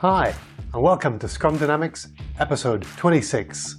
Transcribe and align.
Hi, 0.00 0.34
and 0.74 0.82
welcome 0.82 1.18
to 1.20 1.26
Scrum 1.26 1.56
Dynamics, 1.56 2.08
episode 2.38 2.82
26. 2.98 3.76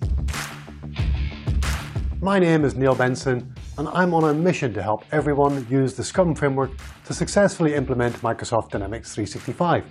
My 2.22 2.40
name 2.40 2.66
is 2.66 2.74
Neil 2.74 2.96
Benson, 2.96 3.54
and 3.78 3.88
I'm 3.90 4.16
on 4.16 4.24
a 4.24 4.34
mission 4.34 4.74
to 4.74 4.82
help 4.82 5.06
everyone 5.12 5.68
use 5.70 5.94
the 5.94 6.04
Scrum 6.04 6.34
framework 6.34 6.72
to 7.06 7.14
successfully 7.14 7.76
implement 7.76 8.16
Microsoft 8.24 8.72
Dynamics 8.72 9.14
365. 9.14 9.86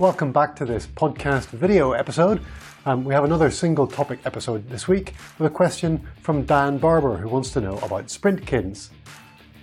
Welcome 0.00 0.32
back 0.32 0.56
to 0.56 0.64
this 0.64 0.88
podcast 0.88 1.46
video 1.50 1.92
episode. 1.92 2.40
Um, 2.84 3.04
we 3.04 3.14
have 3.14 3.22
another 3.22 3.48
single 3.48 3.86
topic 3.86 4.18
episode 4.24 4.68
this 4.68 4.88
week 4.88 5.14
with 5.38 5.52
a 5.52 5.54
question 5.54 6.04
from 6.20 6.42
Dan 6.42 6.78
Barber 6.78 7.16
who 7.16 7.28
wants 7.28 7.50
to 7.50 7.60
know 7.60 7.78
about 7.78 8.10
sprint 8.10 8.44
cadence. 8.44 8.90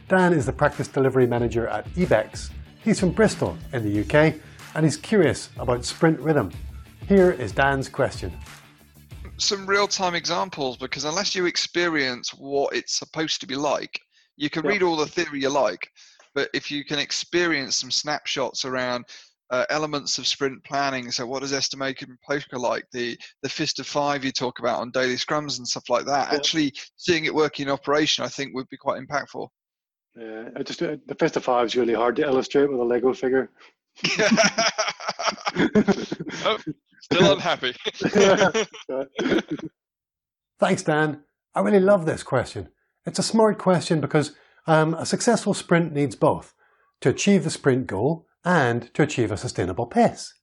Dan 0.08 0.32
is 0.32 0.46
the 0.46 0.54
practice 0.54 0.88
delivery 0.88 1.28
manager 1.28 1.68
at 1.68 1.86
Ebex. 1.96 2.50
He's 2.82 3.02
from 3.02 3.12
Bristol 3.12 3.58
in 3.74 3.84
the 3.84 4.00
UK 4.00 4.36
and 4.76 4.86
he's 4.86 4.98
curious 4.98 5.50
about 5.58 5.86
sprint 5.86 6.20
rhythm. 6.20 6.52
Here 7.08 7.32
is 7.32 7.52
Dan's 7.52 7.90
question. 7.90 8.32
Some 9.38 9.66
real 9.66 9.88
time 9.88 10.16
examples 10.16 10.78
because 10.78 11.06
unless 11.06 11.36
you 11.36 11.46
experience 11.46 12.30
what 12.30 12.76
it's 12.76 12.98
supposed 12.98 13.42
to 13.42 13.48
be 13.48 13.56
like, 13.56 14.00
you 14.38 14.50
can 14.50 14.64
yep. 14.64 14.74
read 14.74 14.84
all 14.84 14.96
the 14.96 15.06
theory 15.06 15.42
you 15.42 15.50
like, 15.50 15.90
but 16.34 16.50
if 16.54 16.72
you 16.72 16.86
can 16.86 17.00
experience 17.00 17.78
some 17.78 17.92
snapshots 17.92 18.66
around 18.66 19.06
uh, 19.52 19.66
elements 19.70 20.18
of 20.18 20.26
sprint 20.26 20.64
planning. 20.64 21.12
So, 21.12 21.28
what 21.28 21.42
does 21.42 21.54
estimated 21.54 22.10
poker 22.28 22.58
like? 22.58 22.86
The 22.92 23.18
the 23.44 23.50
fist 23.50 23.80
of 23.80 23.88
five 23.88 24.24
you 24.24 24.32
talk 24.32 24.60
about 24.60 24.80
on 24.80 24.92
daily 24.92 25.16
scrums 25.16 25.58
and 25.58 25.68
stuff 25.68 25.90
like 25.90 26.06
that. 26.06 26.34
Actually, 26.34 26.74
seeing 26.96 27.26
it 27.26 27.36
work 27.36 27.60
in 27.60 27.70
operation, 27.70 28.24
I 28.24 28.30
think, 28.30 28.56
would 28.56 28.70
be 28.70 28.78
quite 28.78 29.02
impactful. 29.02 29.48
Yeah, 30.18 30.50
I 30.56 30.64
just 30.64 30.82
uh, 30.82 30.96
the 31.06 31.16
fist 31.16 31.36
of 31.36 31.44
five 31.44 31.66
is 31.66 31.76
really 31.76 31.94
hard 31.94 32.16
to 32.16 32.24
illustrate 32.24 32.72
with 32.72 32.80
a 32.80 32.84
Lego 32.84 33.14
figure. 33.14 33.50
oh, 36.46 36.58
still 37.02 37.34
unhappy. 37.34 37.76
Thanks, 40.60 40.84
Dan. 40.84 41.24
I 41.54 41.62
really 41.62 41.80
love 41.80 42.06
this 42.06 42.24
question. 42.24 42.70
It's 43.06 43.20
a 43.20 43.24
smart 43.24 43.58
question 43.58 44.00
because 44.02 44.36
um, 44.68 44.94
a 44.94 45.06
successful 45.06 45.54
sprint 45.54 45.94
needs 45.94 46.16
both. 46.16 46.54
To 47.02 47.10
achieve 47.10 47.44
the 47.44 47.50
sprint 47.50 47.88
goal, 47.88 48.28
and 48.44 48.94
to 48.94 49.04
achieve 49.04 49.32
a 49.32 49.38
sustainable 49.38 49.86
pace. 49.86 50.34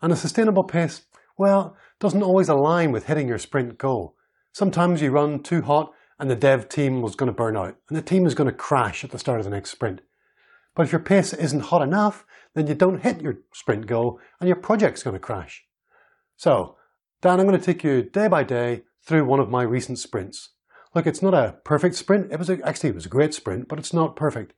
And 0.00 0.12
a 0.12 0.16
sustainable 0.16 0.64
pace, 0.64 1.02
well, 1.36 1.76
doesn't 2.00 2.22
always 2.22 2.48
align 2.48 2.92
with 2.92 3.06
hitting 3.06 3.28
your 3.28 3.38
sprint 3.38 3.78
goal. 3.78 4.14
Sometimes 4.52 5.02
you 5.02 5.10
run 5.10 5.42
too 5.42 5.62
hot 5.62 5.92
and 6.18 6.30
the 6.30 6.36
dev 6.36 6.68
team 6.68 7.02
was 7.02 7.16
going 7.16 7.28
to 7.28 7.36
burn 7.36 7.56
out 7.56 7.76
and 7.88 7.96
the 7.96 8.02
team 8.02 8.26
is 8.26 8.34
going 8.34 8.50
to 8.50 8.56
crash 8.56 9.04
at 9.04 9.10
the 9.10 9.18
start 9.18 9.40
of 9.40 9.44
the 9.44 9.50
next 9.50 9.70
sprint. 9.70 10.00
But 10.78 10.84
if 10.86 10.92
your 10.92 11.00
pace 11.00 11.32
isn't 11.32 11.58
hot 11.58 11.82
enough, 11.82 12.24
then 12.54 12.68
you 12.68 12.74
don't 12.76 13.02
hit 13.02 13.20
your 13.20 13.38
sprint 13.52 13.88
goal 13.88 14.20
and 14.38 14.46
your 14.46 14.54
project's 14.54 15.02
going 15.02 15.14
to 15.14 15.18
crash. 15.18 15.64
So, 16.36 16.76
Dan, 17.20 17.40
I'm 17.40 17.48
going 17.48 17.58
to 17.58 17.66
take 17.66 17.82
you 17.82 18.04
day 18.04 18.28
by 18.28 18.44
day 18.44 18.84
through 19.04 19.24
one 19.24 19.40
of 19.40 19.50
my 19.50 19.64
recent 19.64 19.98
sprints. 19.98 20.50
Look, 20.94 21.04
it's 21.04 21.20
not 21.20 21.34
a 21.34 21.56
perfect 21.64 21.96
sprint. 21.96 22.30
It 22.30 22.38
was 22.38 22.48
a, 22.48 22.64
actually 22.64 22.90
it 22.90 22.94
was 22.94 23.06
a 23.06 23.08
great 23.08 23.34
sprint, 23.34 23.66
but 23.66 23.80
it's 23.80 23.92
not 23.92 24.14
perfect. 24.14 24.52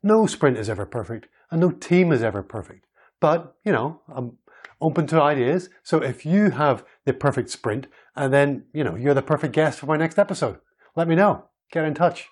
No 0.00 0.26
sprint 0.26 0.58
is 0.58 0.70
ever 0.70 0.86
perfect, 0.86 1.26
and 1.50 1.60
no 1.60 1.72
team 1.72 2.12
is 2.12 2.22
ever 2.22 2.44
perfect. 2.44 2.86
But, 3.18 3.56
you 3.64 3.72
know, 3.72 4.00
I'm 4.06 4.38
open 4.80 5.08
to 5.08 5.20
ideas. 5.20 5.70
So 5.82 6.00
if 6.00 6.24
you 6.24 6.50
have 6.50 6.84
the 7.04 7.12
perfect 7.12 7.50
sprint, 7.50 7.88
and 8.14 8.32
then, 8.32 8.66
you 8.72 8.84
know, 8.84 8.94
you're 8.94 9.12
the 9.12 9.22
perfect 9.22 9.54
guest 9.54 9.80
for 9.80 9.86
my 9.86 9.96
next 9.96 10.20
episode, 10.20 10.60
let 10.94 11.08
me 11.08 11.16
know. 11.16 11.46
Get 11.72 11.84
in 11.84 11.94
touch. 11.94 12.28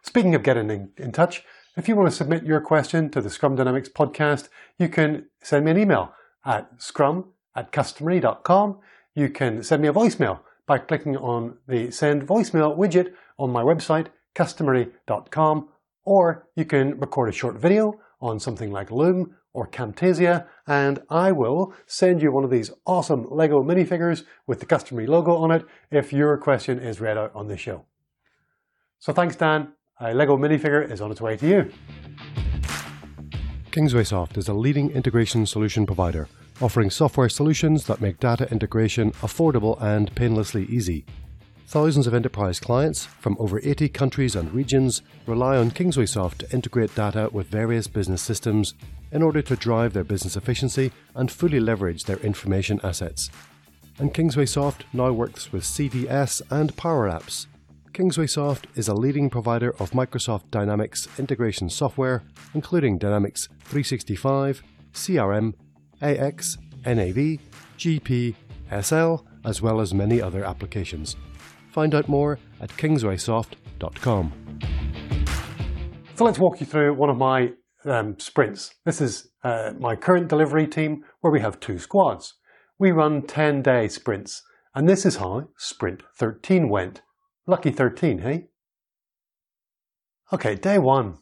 Speaking 0.00 0.34
of 0.34 0.42
getting 0.42 0.70
in, 0.70 0.92
in 0.96 1.12
touch, 1.12 1.44
if 1.78 1.88
you 1.88 1.94
want 1.94 2.10
to 2.10 2.14
submit 2.14 2.44
your 2.44 2.60
question 2.60 3.08
to 3.10 3.20
the 3.20 3.30
Scrum 3.30 3.54
Dynamics 3.54 3.88
podcast, 3.88 4.48
you 4.78 4.88
can 4.88 5.26
send 5.40 5.64
me 5.64 5.70
an 5.70 5.78
email 5.78 6.12
at 6.44 6.68
scrum 6.78 7.26
at 7.54 7.70
customery.com. 7.70 8.78
You 9.14 9.28
can 9.30 9.62
send 9.62 9.82
me 9.82 9.88
a 9.88 9.92
voicemail 9.92 10.40
by 10.66 10.78
clicking 10.78 11.16
on 11.16 11.56
the 11.68 11.90
send 11.92 12.26
voicemail 12.26 12.76
widget 12.76 13.12
on 13.38 13.50
my 13.50 13.62
website, 13.62 14.08
customery.com 14.34 15.68
or 16.04 16.48
you 16.56 16.64
can 16.64 16.98
record 16.98 17.28
a 17.28 17.32
short 17.32 17.56
video 17.56 17.94
on 18.20 18.40
something 18.40 18.72
like 18.72 18.90
Loom 18.90 19.36
or 19.52 19.68
Camtasia, 19.68 20.46
and 20.66 21.00
I 21.10 21.32
will 21.32 21.74
send 21.86 22.22
you 22.22 22.32
one 22.32 22.44
of 22.44 22.50
these 22.50 22.70
awesome 22.86 23.26
Lego 23.30 23.62
minifigures 23.62 24.24
with 24.46 24.60
the 24.60 24.66
Customery 24.66 25.06
logo 25.06 25.36
on 25.36 25.50
it 25.50 25.64
if 25.90 26.12
your 26.12 26.36
question 26.38 26.78
is 26.78 27.00
read 27.00 27.18
out 27.18 27.32
on 27.34 27.48
the 27.48 27.56
show. 27.56 27.84
So 28.98 29.12
thanks, 29.12 29.36
Dan. 29.36 29.74
A 30.00 30.14
Lego 30.14 30.36
minifigure 30.36 30.88
is 30.88 31.00
on 31.00 31.10
its 31.10 31.20
way 31.20 31.36
to 31.36 31.48
you. 31.48 31.72
Kingswaysoft 33.72 34.38
is 34.38 34.46
a 34.46 34.54
leading 34.54 34.92
integration 34.92 35.44
solution 35.44 35.86
provider, 35.86 36.28
offering 36.60 36.88
software 36.88 37.28
solutions 37.28 37.86
that 37.86 38.00
make 38.00 38.20
data 38.20 38.48
integration 38.52 39.10
affordable 39.22 39.80
and 39.82 40.14
painlessly 40.14 40.66
easy. 40.66 41.04
Thousands 41.66 42.06
of 42.06 42.14
enterprise 42.14 42.60
clients 42.60 43.06
from 43.06 43.36
over 43.40 43.60
80 43.64 43.88
countries 43.88 44.36
and 44.36 44.54
regions 44.54 45.02
rely 45.26 45.56
on 45.56 45.72
Kingswaysoft 45.72 46.38
to 46.38 46.52
integrate 46.52 46.94
data 46.94 47.28
with 47.32 47.48
various 47.48 47.88
business 47.88 48.22
systems 48.22 48.74
in 49.10 49.20
order 49.20 49.42
to 49.42 49.56
drive 49.56 49.94
their 49.94 50.04
business 50.04 50.36
efficiency 50.36 50.92
and 51.16 51.28
fully 51.28 51.58
leverage 51.58 52.04
their 52.04 52.18
information 52.18 52.80
assets. 52.84 53.30
And 53.98 54.14
Kingswaysoft 54.14 54.82
now 54.92 55.10
works 55.10 55.50
with 55.50 55.64
CDS 55.64 56.40
and 56.52 56.76
Power 56.76 57.10
Apps. 57.10 57.46
Kingswaysoft 57.98 58.66
is 58.76 58.86
a 58.86 58.94
leading 58.94 59.28
provider 59.28 59.70
of 59.80 59.90
Microsoft 59.90 60.52
Dynamics 60.52 61.08
integration 61.18 61.68
software, 61.68 62.22
including 62.54 62.96
Dynamics 62.96 63.48
365, 63.64 64.62
CRM, 64.92 65.54
AX, 66.00 66.58
NAV, 66.86 67.40
GP, 67.76 68.36
SL, 68.80 69.26
as 69.44 69.60
well 69.60 69.80
as 69.80 69.92
many 69.92 70.22
other 70.22 70.44
applications. 70.44 71.16
Find 71.72 71.92
out 71.92 72.08
more 72.08 72.38
at 72.60 72.70
kingswaysoft.com. 72.70 74.32
So 76.14 76.24
let's 76.24 76.38
walk 76.38 76.60
you 76.60 76.66
through 76.66 76.94
one 76.94 77.10
of 77.10 77.16
my 77.16 77.48
um, 77.84 78.16
sprints. 78.20 78.76
This 78.84 79.00
is 79.00 79.28
uh, 79.42 79.72
my 79.76 79.96
current 79.96 80.28
delivery 80.28 80.68
team 80.68 81.02
where 81.20 81.32
we 81.32 81.40
have 81.40 81.58
two 81.58 81.80
squads. 81.80 82.34
We 82.78 82.92
run 82.92 83.22
10 83.22 83.62
day 83.62 83.88
sprints, 83.88 84.44
and 84.72 84.88
this 84.88 85.04
is 85.04 85.16
how 85.16 85.48
sprint 85.56 86.04
13 86.16 86.70
went. 86.70 87.02
Lucky 87.50 87.70
13, 87.70 88.18
hey? 88.18 88.48
Okay, 90.34 90.54
day 90.54 90.78
one. 90.78 91.16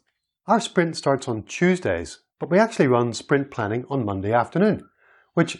Our 0.48 0.58
sprint 0.58 0.96
starts 0.96 1.28
on 1.28 1.44
Tuesdays, 1.44 2.18
but 2.40 2.50
we 2.50 2.58
actually 2.58 2.88
run 2.88 3.12
sprint 3.12 3.52
planning 3.52 3.84
on 3.88 4.04
Monday 4.04 4.32
afternoon, 4.32 4.88
which 5.34 5.56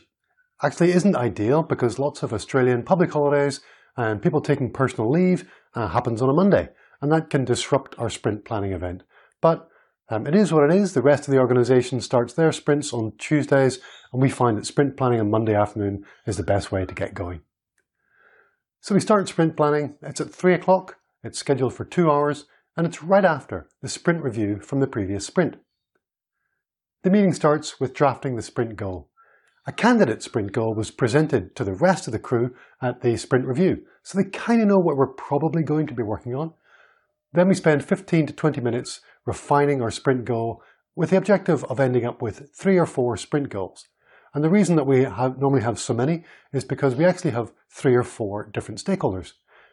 actually 0.65 0.91
isn't 0.91 1.15
ideal 1.15 1.63
because 1.63 2.01
lots 2.01 2.25
of 2.25 2.33
Australian 2.33 2.83
public 2.83 3.13
holidays 3.13 3.61
and 3.97 4.21
people 4.21 4.41
taking 4.41 4.73
personal 4.73 5.09
leave 5.09 5.49
uh, 5.77 5.87
happens 5.87 6.21
on 6.21 6.31
a 6.31 6.35
Monday, 6.35 6.71
and 7.01 7.13
that 7.13 7.31
can 7.31 7.45
disrupt 7.45 7.97
our 7.97 8.11
sprint 8.11 8.45
planning 8.45 8.73
event. 8.73 9.05
But 9.41 9.69
um, 10.09 10.27
it 10.27 10.35
is 10.35 10.53
what 10.53 10.69
it 10.69 10.75
is. 10.75 10.95
The 10.95 11.01
rest 11.01 11.29
of 11.29 11.33
the 11.33 11.39
organization 11.39 12.01
starts 12.01 12.35
their 12.35 12.51
sprints 12.51 12.93
on 12.93 13.13
Tuesdays, 13.19 13.79
and 14.13 14.21
we 14.21 14.31
find 14.31 14.59
that 14.59 14.67
sprint 14.67 14.97
planning 14.97 15.21
on 15.21 15.31
Monday 15.31 15.55
afternoon 15.55 16.05
is 16.27 16.37
the 16.37 16.43
best 16.43 16.73
way 16.73 16.85
to 16.85 16.93
get 16.93 17.15
going. 17.15 17.43
So 18.87 18.95
we 18.95 19.01
start 19.01 19.27
sprint 19.27 19.57
planning. 19.57 19.97
It's 20.01 20.21
at 20.21 20.33
three 20.33 20.55
o'clock. 20.55 20.99
It's 21.25 21.41
scheduled 21.41 21.75
for 21.75 21.85
two 21.85 22.09
hours, 22.09 22.45
and 22.77 22.87
it's 22.87 23.03
right 23.03 23.25
after 23.25 23.69
the 23.83 23.89
sprint 23.89 24.23
review 24.23 24.61
from 24.61 24.79
the 24.79 24.87
previous 24.87 25.27
sprint. 25.27 25.57
The 27.03 27.11
meeting 27.11 27.33
starts 27.33 27.81
with 27.81 27.95
drafting 27.95 28.37
the 28.37 28.43
sprint 28.43 28.77
goal. 28.77 29.11
A 29.67 29.73
candidate 29.73 30.23
sprint 30.23 30.53
goal 30.53 30.73
was 30.73 30.93
presented 30.93 31.57
to 31.57 31.65
the 31.65 31.75
rest 31.75 32.07
of 32.07 32.13
the 32.13 32.21
crew 32.21 32.55
at 32.81 33.01
the 33.01 33.17
sprint 33.17 33.47
review, 33.47 33.79
so 34.05 34.19
they 34.19 34.31
kind 34.31 34.63
of 34.63 34.69
know 34.69 34.79
what 34.79 34.97
we're 34.97 35.15
probably 35.15 35.65
going 35.65 35.89
to 35.89 35.95
be 35.95 36.05
working 36.05 36.37
on. 36.37 36.53
Then 37.33 37.49
we 37.49 37.55
spend 37.55 37.85
15 37.85 38.29
to 38.29 38.33
20 38.33 38.61
minutes 38.61 39.01
refining 39.25 39.83
our 39.83 39.91
sprint 39.91 40.25
goal 40.25 40.63
with 40.95 41.11
the 41.11 41.17
objective 41.17 41.65
of 41.65 41.81
ending 41.81 42.05
up 42.05 42.23
with 42.23 42.55
three 42.55 42.79
or 42.79 42.87
four 42.87 43.17
sprint 43.17 43.49
goals. 43.49 43.89
And 44.37 44.45
the 44.45 44.51
reason 44.51 44.77
that 44.77 44.87
we 44.87 45.05
have, 45.05 45.39
normally 45.39 45.63
have 45.63 45.79
so 45.79 45.95
many 45.95 46.23
is 46.53 46.63
because 46.63 46.95
we 46.95 47.07
actually 47.07 47.31
have 47.31 47.53
three 47.71 47.95
or 47.95 48.03
four 48.03 48.51
different 48.53 48.85
stakeholders. 48.85 49.33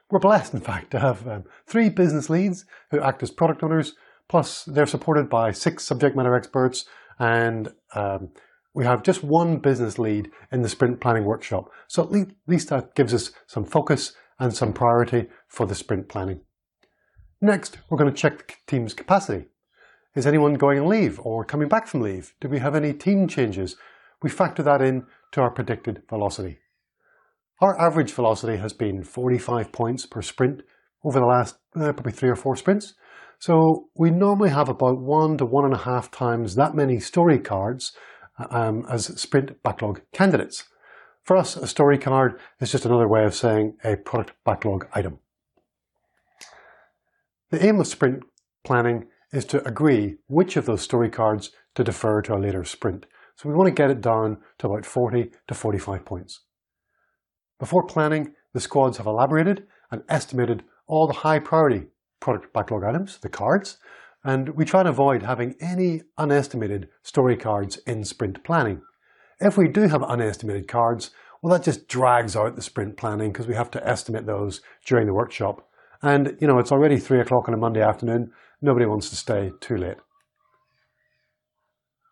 We're 0.09 0.19
blessed, 0.19 0.53
in 0.53 0.61
fact, 0.61 0.91
to 0.91 1.01
have 1.01 1.27
um, 1.27 1.43
three 1.67 1.89
business 1.89 2.29
leads 2.29 2.63
who 2.89 3.01
act 3.01 3.21
as 3.23 3.29
product 3.29 3.61
owners, 3.61 3.93
plus 4.29 4.63
they're 4.63 4.85
supported 4.85 5.29
by 5.29 5.51
six 5.51 5.83
subject 5.83 6.15
matter 6.15 6.33
experts 6.33 6.85
and 7.19 7.73
um, 7.93 8.29
we 8.73 8.85
have 8.85 9.03
just 9.03 9.21
one 9.21 9.57
business 9.57 9.99
lead 9.99 10.31
in 10.49 10.61
the 10.61 10.69
sprint 10.69 11.01
planning 11.01 11.25
workshop. 11.25 11.69
So 11.89 12.01
at 12.01 12.31
least 12.47 12.69
that 12.69 12.95
gives 12.95 13.13
us 13.13 13.31
some 13.47 13.65
focus 13.65 14.13
and 14.39 14.55
some 14.55 14.71
priority 14.71 15.27
for 15.49 15.67
the 15.67 15.75
sprint 15.75 16.07
planning. 16.07 16.39
Next, 17.41 17.79
we're 17.89 17.97
going 17.97 18.09
to 18.09 18.17
check 18.17 18.47
the 18.47 18.53
team's 18.65 18.93
capacity. 18.93 19.47
Is 20.15 20.25
anyone 20.25 20.53
going 20.53 20.79
on 20.79 20.87
leave 20.87 21.19
or 21.19 21.43
coming 21.43 21.67
back 21.67 21.85
from 21.85 21.99
leave? 21.99 22.33
Do 22.39 22.47
we 22.47 22.59
have 22.59 22.75
any 22.75 22.93
team 22.93 23.27
changes? 23.27 23.75
We 24.23 24.29
factor 24.29 24.63
that 24.63 24.81
in 24.81 25.05
to 25.33 25.41
our 25.41 25.51
predicted 25.51 26.03
velocity. 26.09 26.59
Our 27.59 27.79
average 27.79 28.13
velocity 28.13 28.57
has 28.57 28.73
been 28.73 29.03
45 29.03 29.71
points 29.71 30.05
per 30.05 30.21
sprint 30.21 30.61
over 31.03 31.19
the 31.19 31.25
last 31.25 31.57
uh, 31.75 31.91
probably 31.91 32.13
three 32.13 32.29
or 32.29 32.35
four 32.35 32.55
sprints. 32.55 32.93
So 33.37 33.89
we 33.95 34.09
normally 34.09 34.51
have 34.51 34.69
about 34.69 35.01
one 35.01 35.37
to 35.37 35.45
one 35.45 35.65
and 35.65 35.73
a 35.73 35.79
half 35.79 36.09
times 36.09 36.55
that 36.55 36.73
many 36.73 36.99
story 36.99 37.37
cards 37.37 37.91
um, 38.49 38.85
as 38.89 39.07
sprint 39.19 39.61
backlog 39.61 40.01
candidates. 40.13 40.63
For 41.23 41.35
us, 41.35 41.57
a 41.57 41.67
story 41.67 41.97
card 41.97 42.39
is 42.61 42.71
just 42.71 42.85
another 42.85 43.07
way 43.07 43.25
of 43.25 43.35
saying 43.35 43.77
a 43.83 43.97
product 43.97 44.33
backlog 44.45 44.87
item. 44.93 45.19
The 47.49 47.65
aim 47.65 47.79
of 47.79 47.87
sprint 47.87 48.23
planning 48.63 49.07
is 49.33 49.43
to 49.45 49.65
agree 49.67 50.17
which 50.27 50.55
of 50.55 50.65
those 50.65 50.81
story 50.81 51.09
cards 51.09 51.51
to 51.75 51.83
defer 51.83 52.21
to 52.21 52.35
a 52.35 52.39
later 52.39 52.63
sprint. 52.63 53.05
So 53.35 53.49
we 53.49 53.55
want 53.55 53.67
to 53.67 53.73
get 53.73 53.89
it 53.89 54.01
down 54.01 54.37
to 54.59 54.67
about 54.67 54.85
40 54.85 55.31
to 55.47 55.53
45 55.53 56.05
points. 56.05 56.41
Before 57.59 57.85
planning, 57.85 58.33
the 58.53 58.59
squads 58.59 58.97
have 58.97 59.07
elaborated 59.07 59.63
and 59.91 60.03
estimated 60.09 60.63
all 60.87 61.07
the 61.07 61.13
high 61.13 61.39
priority 61.39 61.87
product 62.19 62.53
backlog 62.53 62.83
items, 62.83 63.17
the 63.19 63.29
cards, 63.29 63.77
and 64.23 64.49
we 64.49 64.65
try 64.65 64.81
and 64.81 64.89
avoid 64.89 65.23
having 65.23 65.55
any 65.59 66.01
unestimated 66.17 66.87
story 67.01 67.35
cards 67.35 67.77
in 67.85 68.03
sprint 68.03 68.43
planning. 68.43 68.81
If 69.39 69.57
we 69.57 69.67
do 69.67 69.87
have 69.87 70.03
unestimated 70.03 70.67
cards, 70.67 71.11
well 71.41 71.53
that 71.53 71.65
just 71.65 71.87
drags 71.87 72.35
out 72.35 72.55
the 72.55 72.61
sprint 72.61 72.95
planning 72.95 73.31
because 73.31 73.47
we 73.47 73.55
have 73.55 73.71
to 73.71 73.87
estimate 73.87 74.25
those 74.25 74.61
during 74.85 75.07
the 75.07 75.13
workshop. 75.13 75.67
And 76.01 76.37
you 76.39 76.47
know, 76.47 76.59
it's 76.59 76.71
already 76.71 76.97
three 76.97 77.19
o'clock 77.19 77.47
on 77.47 77.53
a 77.53 77.57
Monday 77.57 77.81
afternoon, 77.81 78.31
nobody 78.61 78.85
wants 78.85 79.09
to 79.09 79.15
stay 79.15 79.51
too 79.59 79.77
late. 79.77 79.97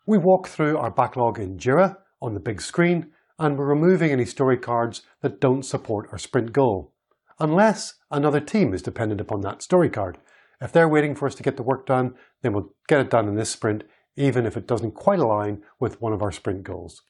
We 0.05 0.17
walk 0.17 0.47
through 0.47 0.77
our 0.77 0.89
backlog 0.89 1.39
in 1.39 1.57
Jira 1.57 1.97
on 2.21 2.33
the 2.33 2.39
big 2.39 2.61
screen 2.61 3.11
and 3.37 3.57
we're 3.57 3.65
removing 3.65 4.11
any 4.11 4.25
story 4.25 4.57
cards 4.57 5.01
that 5.21 5.39
don't 5.39 5.63
support 5.63 6.07
our 6.11 6.17
sprint 6.17 6.53
goal, 6.53 6.93
unless 7.39 7.95
another 8.11 8.39
team 8.39 8.73
is 8.73 8.81
dependent 8.81 9.19
upon 9.21 9.41
that 9.41 9.61
story 9.61 9.89
card. 9.89 10.17
If 10.59 10.71
they're 10.71 10.87
waiting 10.87 11.15
for 11.15 11.25
us 11.27 11.35
to 11.35 11.43
get 11.43 11.57
the 11.57 11.63
work 11.63 11.87
done, 11.87 12.13
then 12.41 12.53
we'll 12.53 12.73
get 12.87 12.99
it 12.99 13.09
done 13.09 13.27
in 13.27 13.35
this 13.35 13.49
sprint, 13.49 13.83
even 14.15 14.45
if 14.45 14.55
it 14.55 14.67
doesn't 14.67 14.91
quite 14.91 15.19
align 15.19 15.63
with 15.79 16.01
one 16.01 16.13
of 16.13 16.21
our 16.21 16.31
sprint 16.31 16.63
goals. 16.63 17.01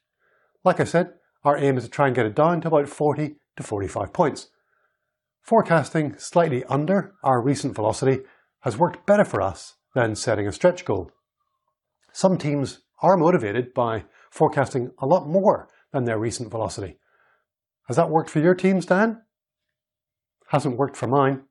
Like 0.63 0.79
I 0.79 0.85
said, 0.85 1.13
our 1.43 1.57
aim 1.57 1.77
is 1.77 1.83
to 1.85 1.89
try 1.89 2.07
and 2.07 2.15
get 2.15 2.25
it 2.25 2.35
down 2.35 2.61
to 2.61 2.69
about 2.69 2.87
40 2.87 3.35
to 3.57 3.63
45 3.63 4.13
points. 4.13 4.47
Forecasting 5.41 6.17
slightly 6.17 6.63
under 6.65 7.13
our 7.23 7.41
recent 7.41 7.75
velocity 7.75 8.23
has 8.61 8.77
worked 8.77 9.05
better 9.05 9.25
for 9.25 9.41
us 9.41 9.75
than 9.95 10.15
setting 10.15 10.47
a 10.47 10.51
stretch 10.51 10.85
goal. 10.85 11.11
Some 12.13 12.37
teams 12.37 12.81
are 13.01 13.17
motivated 13.17 13.73
by 13.73 14.05
forecasting 14.29 14.91
a 14.99 15.05
lot 15.05 15.27
more 15.27 15.69
than 15.91 16.05
their 16.05 16.19
recent 16.19 16.51
velocity. 16.51 16.97
Has 17.87 17.97
that 17.97 18.09
worked 18.09 18.29
for 18.29 18.39
your 18.39 18.55
teams, 18.55 18.85
Dan? 18.85 19.21
Hasn't 20.47 20.77
worked 20.77 20.95
for 20.95 21.07
mine. 21.07 21.43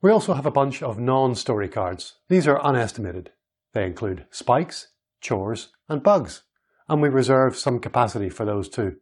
We 0.00 0.10
also 0.10 0.34
have 0.34 0.46
a 0.46 0.50
bunch 0.50 0.82
of 0.82 0.98
non-story 0.98 1.68
cards. 1.68 2.18
These 2.28 2.48
are 2.48 2.64
unestimated. 2.64 3.30
They 3.72 3.84
include 3.84 4.26
spikes, 4.30 4.88
chores, 5.20 5.68
and 5.88 6.02
bugs, 6.02 6.42
and 6.88 7.00
we 7.00 7.08
reserve 7.08 7.56
some 7.56 7.78
capacity 7.78 8.28
for 8.28 8.44
those 8.44 8.68
too. 8.68 8.96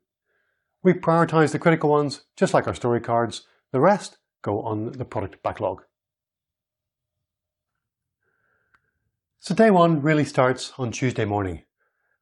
We 0.82 0.92
prioritize 0.92 1.52
the 1.52 1.58
critical 1.58 1.90
ones, 1.90 2.22
just 2.36 2.54
like 2.54 2.66
our 2.66 2.74
story 2.74 3.00
cards. 3.00 3.46
The 3.72 3.80
rest 3.80 4.18
go 4.42 4.62
on 4.62 4.92
the 4.92 5.04
product 5.04 5.42
backlog. 5.42 5.82
So 9.42 9.54
day 9.54 9.70
one 9.70 10.02
really 10.02 10.26
starts 10.26 10.74
on 10.76 10.92
Tuesday 10.92 11.24
morning. 11.24 11.62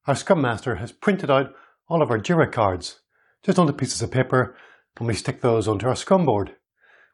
Our 0.06 0.14
Scrum 0.14 0.40
Master 0.40 0.76
has 0.76 0.92
printed 0.92 1.32
out 1.32 1.52
all 1.88 2.00
of 2.00 2.12
our 2.12 2.18
Jira 2.20 2.50
cards, 2.50 3.00
just 3.42 3.58
onto 3.58 3.72
pieces 3.72 4.00
of 4.00 4.12
paper, 4.12 4.54
and 4.96 5.08
we 5.08 5.14
stick 5.14 5.40
those 5.40 5.66
onto 5.66 5.88
our 5.88 5.96
Scrum 5.96 6.24
board. 6.24 6.54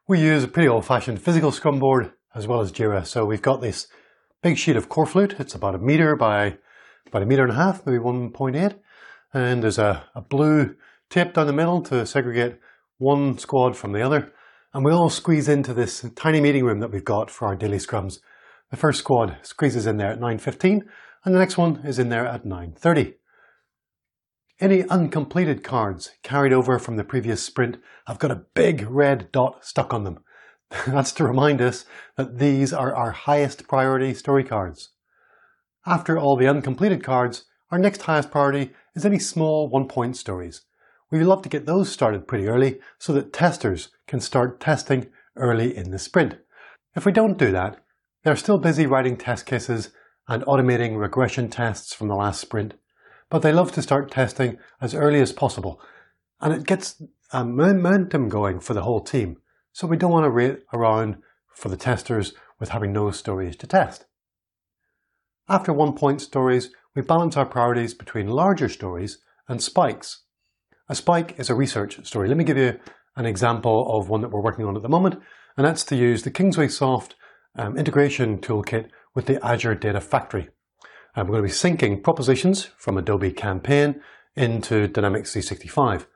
We 0.07 0.21
use 0.21 0.43
a 0.43 0.47
pretty 0.47 0.69
old-fashioned 0.69 1.19
physical 1.19 1.51
Scrum 1.51 1.79
board 1.79 2.11
as 2.35 2.45
well 2.45 2.61
as 2.61 2.71
Jira, 2.71 3.03
so 3.03 3.25
we've 3.25 3.41
got 3.41 3.61
this 3.61 3.87
big 4.43 4.59
sheet 4.59 4.75
of 4.75 4.89
core 4.89 5.07
flute. 5.07 5.37
It's 5.39 5.55
about 5.55 5.73
a 5.73 5.79
meter 5.79 6.15
by 6.15 6.59
about 7.07 7.23
a 7.23 7.25
meter 7.25 7.41
and 7.41 7.53
a 7.53 7.55
half, 7.55 7.83
maybe 7.83 7.97
1.8, 7.97 8.75
and 9.33 9.63
there's 9.63 9.79
a, 9.79 10.03
a 10.13 10.21
blue 10.21 10.75
tape 11.09 11.33
down 11.33 11.47
the 11.47 11.51
middle 11.51 11.81
to 11.81 12.05
segregate 12.05 12.59
one 12.99 13.39
squad 13.39 13.75
from 13.75 13.91
the 13.91 14.03
other, 14.03 14.31
and 14.71 14.85
we 14.85 14.91
all 14.91 15.09
squeeze 15.09 15.49
into 15.49 15.73
this 15.73 16.05
tiny 16.15 16.41
meeting 16.41 16.63
room 16.63 16.79
that 16.81 16.91
we've 16.91 17.03
got 17.03 17.31
for 17.31 17.47
our 17.47 17.55
daily 17.55 17.79
scrums. 17.79 18.19
The 18.71 18.77
first 18.77 18.99
squad 18.99 19.37
squeezes 19.43 19.85
in 19.85 19.97
there 19.97 20.11
at 20.11 20.19
9.15 20.19 20.81
and 21.23 21.33
the 21.33 21.39
next 21.39 21.57
one 21.57 21.81
is 21.85 21.99
in 21.99 22.09
there 22.09 22.25
at 22.25 22.45
9.30. 22.45 23.15
Any 24.59 24.83
uncompleted 24.83 25.63
cards 25.63 26.11
carried 26.23 26.53
over 26.53 26.79
from 26.79 26.95
the 26.95 27.03
previous 27.03 27.43
sprint 27.43 27.77
have 28.07 28.19
got 28.19 28.31
a 28.31 28.45
big 28.53 28.87
red 28.89 29.31
dot 29.31 29.65
stuck 29.65 29.93
on 29.93 30.03
them. 30.05 30.19
That's 30.87 31.11
to 31.13 31.25
remind 31.25 31.61
us 31.61 31.85
that 32.15 32.39
these 32.39 32.71
are 32.71 32.95
our 32.95 33.11
highest 33.11 33.67
priority 33.67 34.13
story 34.13 34.43
cards. 34.43 34.91
After 35.85 36.17
all 36.17 36.37
the 36.37 36.47
uncompleted 36.47 37.03
cards, 37.03 37.45
our 37.69 37.77
next 37.77 38.03
highest 38.03 38.31
priority 38.31 38.73
is 38.95 39.05
any 39.05 39.19
small 39.19 39.67
one-point 39.69 40.15
stories. 40.15 40.61
We 41.11 41.23
love 41.23 41.41
to 41.43 41.49
get 41.49 41.65
those 41.65 41.91
started 41.91 42.27
pretty 42.27 42.47
early 42.47 42.79
so 42.97 43.13
that 43.13 43.33
testers 43.33 43.89
can 44.07 44.19
start 44.19 44.59
testing 44.59 45.07
early 45.35 45.75
in 45.75 45.91
the 45.91 45.99
sprint. 45.99 46.37
If 46.95 47.05
we 47.05 47.11
don't 47.11 47.37
do 47.37 47.51
that, 47.51 47.83
they're 48.25 48.35
still 48.35 48.57
busy 48.57 48.87
writing 48.87 49.15
test 49.15 49.45
cases 49.45 49.91
and 50.27 50.43
automating 50.45 50.99
regression 50.99 51.47
tests 51.47 51.93
from 51.93 52.07
the 52.07 52.15
last 52.15 52.41
sprint, 52.41 52.73
but 53.29 53.43
they 53.43 53.53
love 53.53 53.71
to 53.71 53.83
start 53.83 54.11
testing 54.11 54.57
as 54.81 54.95
early 54.95 55.21
as 55.21 55.31
possible, 55.31 55.79
and 56.41 56.51
it 56.51 56.65
gets 56.65 57.01
uh, 57.33 57.39
a 57.39 57.45
momentum 57.45 58.27
going 58.27 58.59
for 58.59 58.73
the 58.73 58.81
whole 58.81 59.01
team, 59.01 59.37
so 59.71 59.85
we 59.85 59.95
don't 59.95 60.11
want 60.11 60.25
to 60.25 60.31
wait 60.31 60.59
around 60.73 61.17
for 61.53 61.69
the 61.69 61.77
testers 61.77 62.33
with 62.59 62.69
having 62.69 62.91
no 62.91 63.11
stories 63.11 63.55
to 63.55 63.67
test. 63.67 64.05
After 65.47 65.71
one-point 65.71 66.19
stories, 66.19 66.71
we 66.95 67.03
balance 67.03 67.37
our 67.37 67.45
priorities 67.45 67.93
between 67.93 68.27
larger 68.27 68.69
stories 68.69 69.19
and 69.47 69.61
spikes. 69.61 70.23
A 70.89 70.95
spike 70.95 71.35
is 71.37 71.51
a 71.51 71.55
research 71.55 72.03
story. 72.07 72.27
Let 72.27 72.37
me 72.37 72.43
give 72.43 72.57
you 72.57 72.79
an 73.15 73.27
example 73.27 73.95
of 73.95 74.09
one 74.09 74.21
that 74.21 74.31
we're 74.31 74.41
working 74.41 74.65
on 74.65 74.75
at 74.75 74.81
the 74.81 74.89
moment, 74.89 75.21
and 75.55 75.67
that's 75.67 75.83
to 75.85 75.95
use 75.95 76.23
the 76.23 76.31
Kingswaysoft 76.31 77.11
um, 77.55 77.77
integration 77.77 78.39
toolkit 78.39 78.89
with 79.13 79.25
the 79.25 79.43
Azure 79.45 79.75
Data 79.75 80.01
Factory. 80.01 80.49
Uh, 81.15 81.23
we're 81.23 81.39
going 81.39 81.47
to 81.47 81.49
be 81.49 81.49
syncing 81.49 82.03
propositions 82.03 82.65
from 82.77 82.97
Adobe 82.97 83.31
Campaign 83.31 84.01
into 84.35 84.87
Dynamics 84.87 85.31
365. 85.31 86.07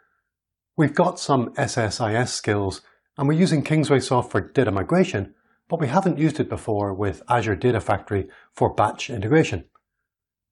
We've 0.76 0.94
got 0.94 1.20
some 1.20 1.54
SSIS 1.56 2.30
skills 2.30 2.82
and 3.18 3.28
we're 3.28 3.34
using 3.40 3.64
Kingswaysoft 3.64 4.32
for 4.32 4.42
data 4.42 4.72
migration, 4.72 5.34
but 5.68 5.80
we 5.80 5.88
haven't 5.88 6.18
used 6.18 6.40
it 6.40 6.50
before 6.50 6.94
with 6.94 7.22
Azure 7.28 7.56
Data 7.56 7.82
Factory 7.82 8.28
for 8.54 8.74
batch 8.74 9.10
integration. 9.10 9.66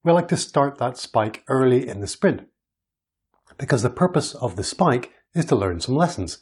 We 0.04 0.12
like 0.12 0.28
to 0.30 0.38
start 0.38 0.78
that 0.78 0.98
spike 0.98 1.44
early 1.48 1.88
in 1.88 2.00
the 2.00 2.08
sprint 2.08 2.48
because 3.58 3.84
the 3.84 3.90
purpose 3.90 4.36
of 4.36 4.56
the 4.56 4.64
spike 4.64 5.14
is 5.34 5.46
to 5.46 5.56
learn 5.56 5.80
some 5.80 5.96
lessons. 5.96 6.40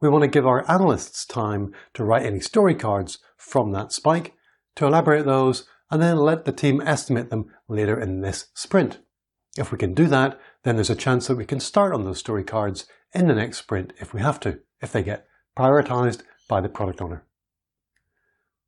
We 0.00 0.08
want 0.08 0.22
to 0.22 0.28
give 0.28 0.46
our 0.46 0.70
analysts 0.70 1.24
time 1.24 1.72
to 1.94 2.04
write 2.04 2.26
any 2.26 2.40
story 2.40 2.74
cards 2.74 3.18
from 3.36 3.72
that 3.72 3.92
spike, 3.92 4.34
to 4.76 4.86
elaborate 4.86 5.24
those, 5.24 5.66
and 5.90 6.02
then 6.02 6.16
let 6.18 6.44
the 6.44 6.52
team 6.52 6.80
estimate 6.80 7.30
them 7.30 7.46
later 7.68 7.98
in 7.98 8.20
this 8.20 8.48
sprint. 8.54 8.98
If 9.56 9.72
we 9.72 9.78
can 9.78 9.94
do 9.94 10.06
that, 10.08 10.38
then 10.64 10.74
there's 10.74 10.90
a 10.90 10.96
chance 10.96 11.26
that 11.26 11.36
we 11.36 11.46
can 11.46 11.60
start 11.60 11.94
on 11.94 12.04
those 12.04 12.18
story 12.18 12.44
cards 12.44 12.86
in 13.14 13.26
the 13.26 13.34
next 13.34 13.58
sprint 13.58 13.92
if 13.98 14.12
we 14.12 14.20
have 14.20 14.38
to, 14.40 14.60
if 14.82 14.92
they 14.92 15.02
get 15.02 15.26
prioritized 15.56 16.22
by 16.48 16.60
the 16.60 16.68
product 16.68 17.00
owner. 17.00 17.24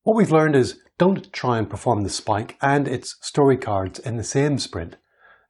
What 0.03 0.17
we've 0.17 0.33
learned 0.33 0.57
is 0.57 0.81
don't 0.97 1.31
try 1.33 1.59
and 1.59 1.69
perform 1.69 2.03
the 2.03 2.11
spike 2.11 2.57
and 2.63 2.89
its 2.89 3.17
story 3.21 3.59
cards 3.59 3.99
in 3.99 4.17
the 4.17 4.25
same 4.25 4.59
sprint. 4.59 4.97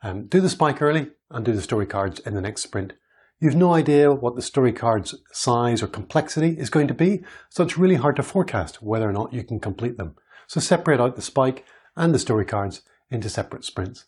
Um, 0.02 0.26
do 0.26 0.40
the 0.40 0.50
spike 0.50 0.82
early 0.82 1.11
and 1.30 1.44
do 1.44 1.52
the 1.52 1.62
story 1.62 1.87
cards 1.87 2.18
in 2.20 2.35
the 2.35 2.40
next 2.40 2.62
sprint. 2.62 2.94
You've 3.40 3.54
no 3.54 3.73
idea 3.73 4.11
what 4.11 4.35
the 4.35 4.42
story 4.42 4.73
card's 4.73 5.14
size 5.33 5.80
or 5.80 5.87
complexity 5.87 6.57
is 6.59 6.71
going 6.71 6.88
to 6.88 6.95
be, 6.95 7.23
so 7.49 7.62
it's 7.62 7.78
really 7.78 7.95
hard 7.95 8.16
to 8.16 8.25
forecast 8.25 8.83
whether 8.83 9.09
or 9.09 9.12
not 9.12 9.33
you 9.33 9.45
can 9.45 9.61
complete 9.61 9.97
them. 9.97 10.16
So 10.49 10.59
separate 10.59 11.00
out 11.00 11.14
the 11.14 11.23
spike 11.23 11.64
and 11.97 12.12
the 12.12 12.18
story 12.18 12.45
cards 12.45 12.83
into 13.11 13.28
separate 13.28 13.64
sprints. 13.64 14.07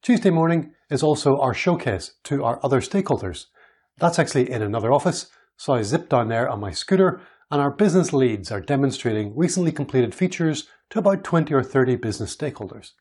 Tuesday 0.00 0.30
morning 0.30 0.74
is 0.90 1.02
also 1.02 1.36
our 1.38 1.54
showcase 1.54 2.12
to 2.24 2.44
our 2.44 2.60
other 2.64 2.80
stakeholders. 2.80 3.46
That's 3.98 4.18
actually 4.18 4.50
in 4.50 4.62
another 4.62 4.92
office, 4.92 5.26
so 5.56 5.72
I 5.72 5.82
zip 5.82 6.08
down 6.08 6.28
there 6.28 6.48
on 6.48 6.60
my 6.60 6.70
scooter 6.70 7.20
and 7.50 7.60
our 7.60 7.70
business 7.70 8.12
leads 8.12 8.52
are 8.52 8.60
demonstrating 8.60 9.36
recently 9.36 9.72
completed 9.72 10.14
features 10.14 10.68
to 10.90 11.00
about 11.00 11.24
20 11.24 11.52
or 11.52 11.64
30 11.64 11.96
business 11.96 12.34
stakeholders. 12.34 12.92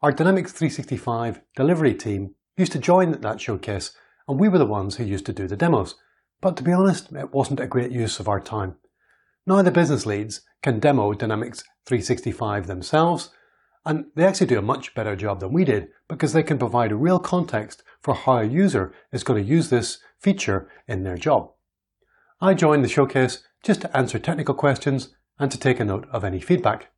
Our 0.00 0.10
Dynamics 0.10 0.52
365 0.52 1.42
delivery 1.54 1.94
team 1.94 2.34
used 2.56 2.72
to 2.72 2.78
join 2.78 3.12
that 3.20 3.40
showcase, 3.40 3.92
and 4.28 4.38
we 4.38 4.48
were 4.48 4.58
the 4.58 4.66
ones 4.66 4.96
who 4.96 5.04
used 5.04 5.26
to 5.26 5.32
do 5.32 5.46
the 5.46 5.56
demos. 5.56 5.96
But 6.40 6.56
to 6.56 6.62
be 6.62 6.72
honest, 6.72 7.12
it 7.12 7.32
wasn't 7.32 7.60
a 7.60 7.66
great 7.66 7.90
use 7.90 8.20
of 8.20 8.28
our 8.28 8.40
time. 8.40 8.76
Now 9.46 9.62
the 9.62 9.70
business 9.70 10.06
leads 10.06 10.40
can 10.62 10.80
demo 10.80 11.12
Dynamics 11.12 11.62
365 11.86 12.66
themselves, 12.66 13.30
and 13.84 14.06
they 14.14 14.24
actually 14.24 14.46
do 14.46 14.58
a 14.58 14.62
much 14.62 14.94
better 14.94 15.14
job 15.14 15.40
than 15.40 15.52
we 15.52 15.64
did 15.64 15.88
because 16.08 16.32
they 16.32 16.42
can 16.42 16.58
provide 16.58 16.92
a 16.92 16.96
real 16.96 17.18
context 17.18 17.82
for 18.00 18.14
how 18.14 18.38
a 18.38 18.44
user 18.44 18.94
is 19.12 19.24
going 19.24 19.42
to 19.42 19.48
use 19.48 19.68
this 19.68 19.98
feature 20.18 20.70
in 20.88 21.02
their 21.02 21.18
job. 21.18 21.50
I 22.40 22.54
joined 22.54 22.84
the 22.84 22.88
showcase 22.88 23.42
just 23.62 23.82
to 23.82 23.96
answer 23.96 24.18
technical 24.18 24.54
questions 24.54 25.14
and 25.38 25.50
to 25.50 25.58
take 25.58 25.80
a 25.80 25.84
note 25.84 26.06
of 26.10 26.24
any 26.24 26.40
feedback. 26.40 26.90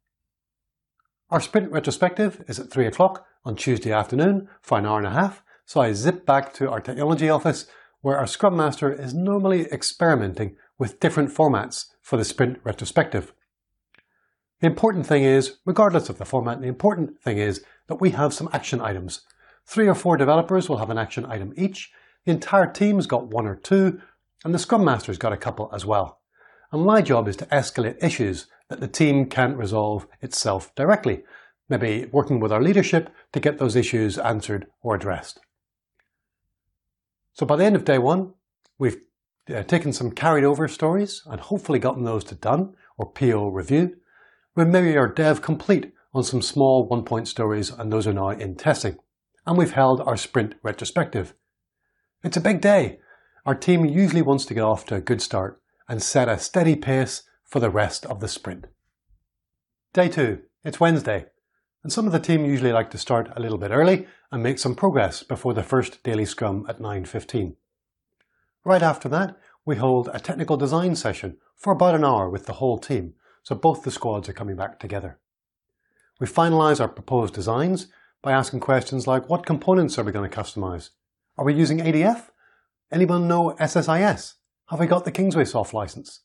Our 1.30 1.40
sprint 1.40 1.72
retrospective 1.72 2.44
is 2.46 2.60
at 2.60 2.70
3 2.70 2.86
o'clock 2.86 3.26
on 3.44 3.56
Tuesday 3.56 3.92
afternoon 3.92 4.48
for 4.62 4.78
an 4.78 4.86
hour 4.86 4.98
and 4.98 5.06
a 5.06 5.10
half, 5.10 5.42
so 5.66 5.80
I 5.80 5.92
zip 5.92 6.25
back 6.25 6.54
to 6.54 6.70
our 6.70 6.80
technology 6.80 7.28
office 7.28 7.66
where 8.00 8.16
our 8.16 8.26
Scrum 8.26 8.56
Master 8.56 8.92
is 8.92 9.12
normally 9.12 9.62
experimenting 9.73 10.56
with 10.78 11.00
different 11.00 11.30
formats 11.30 11.87
for 12.00 12.16
the 12.16 12.25
sprint 12.25 12.61
retrospective. 12.62 13.32
The 14.61 14.68
important 14.68 15.06
thing 15.06 15.25
is, 15.25 15.58
regardless 15.66 16.08
of 16.08 16.18
the 16.18 16.25
format, 16.25 16.61
the 16.61 16.68
important 16.68 17.20
thing 17.20 17.38
is 17.38 17.64
that 17.88 18.00
we 18.00 18.11
have 18.11 18.32
some 18.32 18.49
action 18.52 18.80
items. 18.80 19.23
Three 19.66 19.88
or 19.88 19.94
four 19.94 20.16
developers 20.16 20.68
will 20.68 20.78
have 20.78 20.90
an 20.90 20.99
action 20.99 21.26
item 21.26 21.52
each, 21.56 21.90
the 22.25 22.32
entire 22.32 22.70
team's 22.70 23.06
got 23.06 23.26
one 23.26 23.46
or 23.46 23.56
two, 23.56 24.00
and 24.44 24.54
the 24.54 24.58
Scrum 24.58 24.85
Master's 24.85 25.18
got 25.18 25.32
a 25.32 25.37
couple 25.37 25.68
as 25.73 25.85
well. 25.85 26.20
And 26.70 26.85
my 26.85 27.02
job 27.02 27.26
is 27.26 27.37
to 27.37 27.46
escalate 27.46 28.02
issues 28.02 28.46
that 28.68 28.80
the 28.80 28.88
team 28.88 29.26
can't 29.26 29.56
resolve 29.56 30.06
itself 30.20 30.75
directly, 30.76 31.25
maybe 31.68 32.06
working 32.12 32.38
with 32.38 32.52
our 32.52 32.62
leadership 32.62 33.11
to 33.32 33.40
get 33.40 33.58
those 33.58 33.76
issues 33.76 34.18
answered 34.18 34.66
or 34.82 34.94
addressed. 34.94 35.40
So 37.37 37.45
by 37.45 37.57
the 37.57 37.64
end 37.64 37.76
of 37.76 37.85
day 37.85 37.99
one, 37.99 38.33
we've 38.78 38.97
uh, 39.55 39.62
taken 39.64 39.93
some 39.93 40.11
carried 40.11 40.43
over 40.43 40.66
stories 40.69 41.23
and 41.26 41.38
hopefully 41.38 41.78
gotten 41.78 42.05
those 42.05 42.25
to 42.25 42.35
done 42.35 42.75
or 42.97 43.12
PO 43.12 43.49
reviewed. 43.49 43.97
We're 44.55 44.64
maybe 44.64 44.97
are 44.97 45.07
dev 45.07 45.43
complete 45.43 45.93
on 46.14 46.25
some 46.25 46.40
small 46.40 46.88
one 46.88 47.05
point 47.05 47.28
stories 47.28 47.69
and 47.69 47.93
those 47.93 48.07
are 48.07 48.14
now 48.14 48.31
in 48.31 48.57
testing. 48.57 48.97
And 49.47 49.59
we've 49.59 49.73
held 49.73 50.00
our 50.00 50.16
sprint 50.16 50.55
retrospective. 50.62 51.35
It's 52.25 52.38
a 52.38 52.40
big 52.40 52.62
day. 52.62 53.00
Our 53.45 53.55
team 53.55 53.85
usually 53.85 54.23
wants 54.23 54.47
to 54.47 54.55
get 54.55 54.62
off 54.62 54.87
to 54.87 54.95
a 54.95 55.02
good 55.02 55.21
start 55.21 55.61
and 55.90 56.02
set 56.02 56.31
a 56.31 56.38
steady 56.38 56.75
pace 56.75 57.25
for 57.45 57.61
the 57.61 57.71
rest 57.71 58.07
of 58.07 58.21
the 58.21 58.28
sprint. 58.28 58.64
Day 59.93 60.09
two, 60.09 60.40
it's 60.64 60.81
Wednesday, 60.81 61.26
and 61.87 61.93
some 61.93 62.05
of 62.05 62.11
the 62.11 62.19
team 62.19 62.45
usually 62.45 62.73
like 62.73 62.90
to 62.90 62.99
start 62.99 63.31
a 63.37 63.40
little 63.40 63.59
bit 63.59 63.71
early 63.71 64.09
and 64.33 64.43
make 64.43 64.59
some 64.59 64.75
progress 64.75 65.23
before 65.23 65.55
the 65.55 65.62
first 65.62 66.02
daily 66.02 66.25
scrum 66.25 66.66
at 66.69 66.81
9.15. 66.81 67.55
Right 68.64 68.83
after 68.83 69.09
that, 69.11 69.38
we 69.64 69.76
hold 69.76 70.11
a 70.12 70.19
technical 70.19 70.57
design 70.57 70.97
session 70.97 71.37
for 71.55 71.73
about 71.73 71.95
an 71.95 72.05
hour 72.05 72.28
with 72.28 72.47
the 72.47 72.55
whole 72.55 72.76
team, 72.76 73.14
so 73.45 73.55
both 73.55 73.85
the 73.85 73.93
squads 73.93 74.28
are 74.28 74.33
coming 74.33 74.57
back 74.57 74.81
together. 74.81 75.21
We 76.19 76.26
finalise 76.26 76.81
our 76.81 76.88
proposed 76.88 77.35
designs 77.35 77.87
by 78.21 78.33
asking 78.33 78.59
questions 78.59 79.07
like 79.07 79.28
what 79.28 79.47
components 79.47 79.97
are 79.97 80.02
we 80.02 80.11
going 80.11 80.28
to 80.28 80.37
customise? 80.37 80.90
Are 81.38 81.45
we 81.45 81.55
using 81.55 81.78
ADF? 81.78 82.31
Anyone 82.90 83.28
know 83.28 83.55
SSIS? 83.61 84.35
Have 84.71 84.81
we 84.81 84.88
got 84.88 85.05
the 85.05 85.12
Kingswaysoft 85.12 85.73
license? 85.73 86.23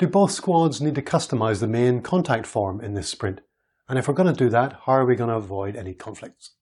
Do 0.00 0.08
both 0.08 0.32
squads 0.32 0.80
need 0.80 0.96
to 0.96 1.02
customize 1.02 1.60
the 1.60 1.68
main 1.68 2.02
contact 2.02 2.44
form 2.48 2.80
in 2.80 2.94
this 2.94 3.08
sprint? 3.08 3.40
And 3.88 3.98
if 3.98 4.08
we're 4.08 4.14
going 4.14 4.32
to 4.32 4.44
do 4.44 4.50
that, 4.50 4.80
how 4.84 4.92
are 4.92 5.06
we 5.06 5.16
going 5.16 5.30
to 5.30 5.36
avoid 5.36 5.76
any 5.76 5.94
conflicts? 5.94 6.52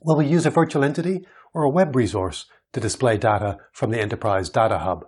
Will 0.00 0.16
we 0.16 0.26
use 0.26 0.46
a 0.46 0.50
virtual 0.50 0.84
entity 0.84 1.26
or 1.52 1.62
a 1.62 1.70
web 1.70 1.94
resource 1.94 2.46
to 2.72 2.80
display 2.80 3.16
data 3.16 3.58
from 3.72 3.90
the 3.90 4.00
Enterprise 4.00 4.48
Data 4.48 4.78
Hub? 4.78 5.06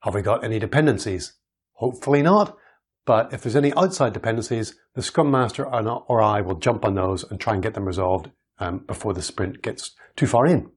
Have 0.00 0.14
we 0.14 0.22
got 0.22 0.44
any 0.44 0.58
dependencies? 0.58 1.34
Hopefully 1.74 2.22
not, 2.22 2.56
but 3.04 3.32
if 3.32 3.42
there's 3.42 3.56
any 3.56 3.72
outside 3.74 4.12
dependencies, 4.12 4.74
the 4.94 5.02
Scrum 5.02 5.30
Master 5.30 5.66
or 5.66 6.22
I 6.22 6.40
will 6.40 6.56
jump 6.56 6.84
on 6.84 6.94
those 6.94 7.22
and 7.24 7.38
try 7.38 7.54
and 7.54 7.62
get 7.62 7.74
them 7.74 7.84
resolved 7.84 8.30
um, 8.58 8.84
before 8.86 9.12
the 9.12 9.22
sprint 9.22 9.62
gets 9.62 9.92
too 10.16 10.26
far 10.26 10.46
in. 10.46 10.70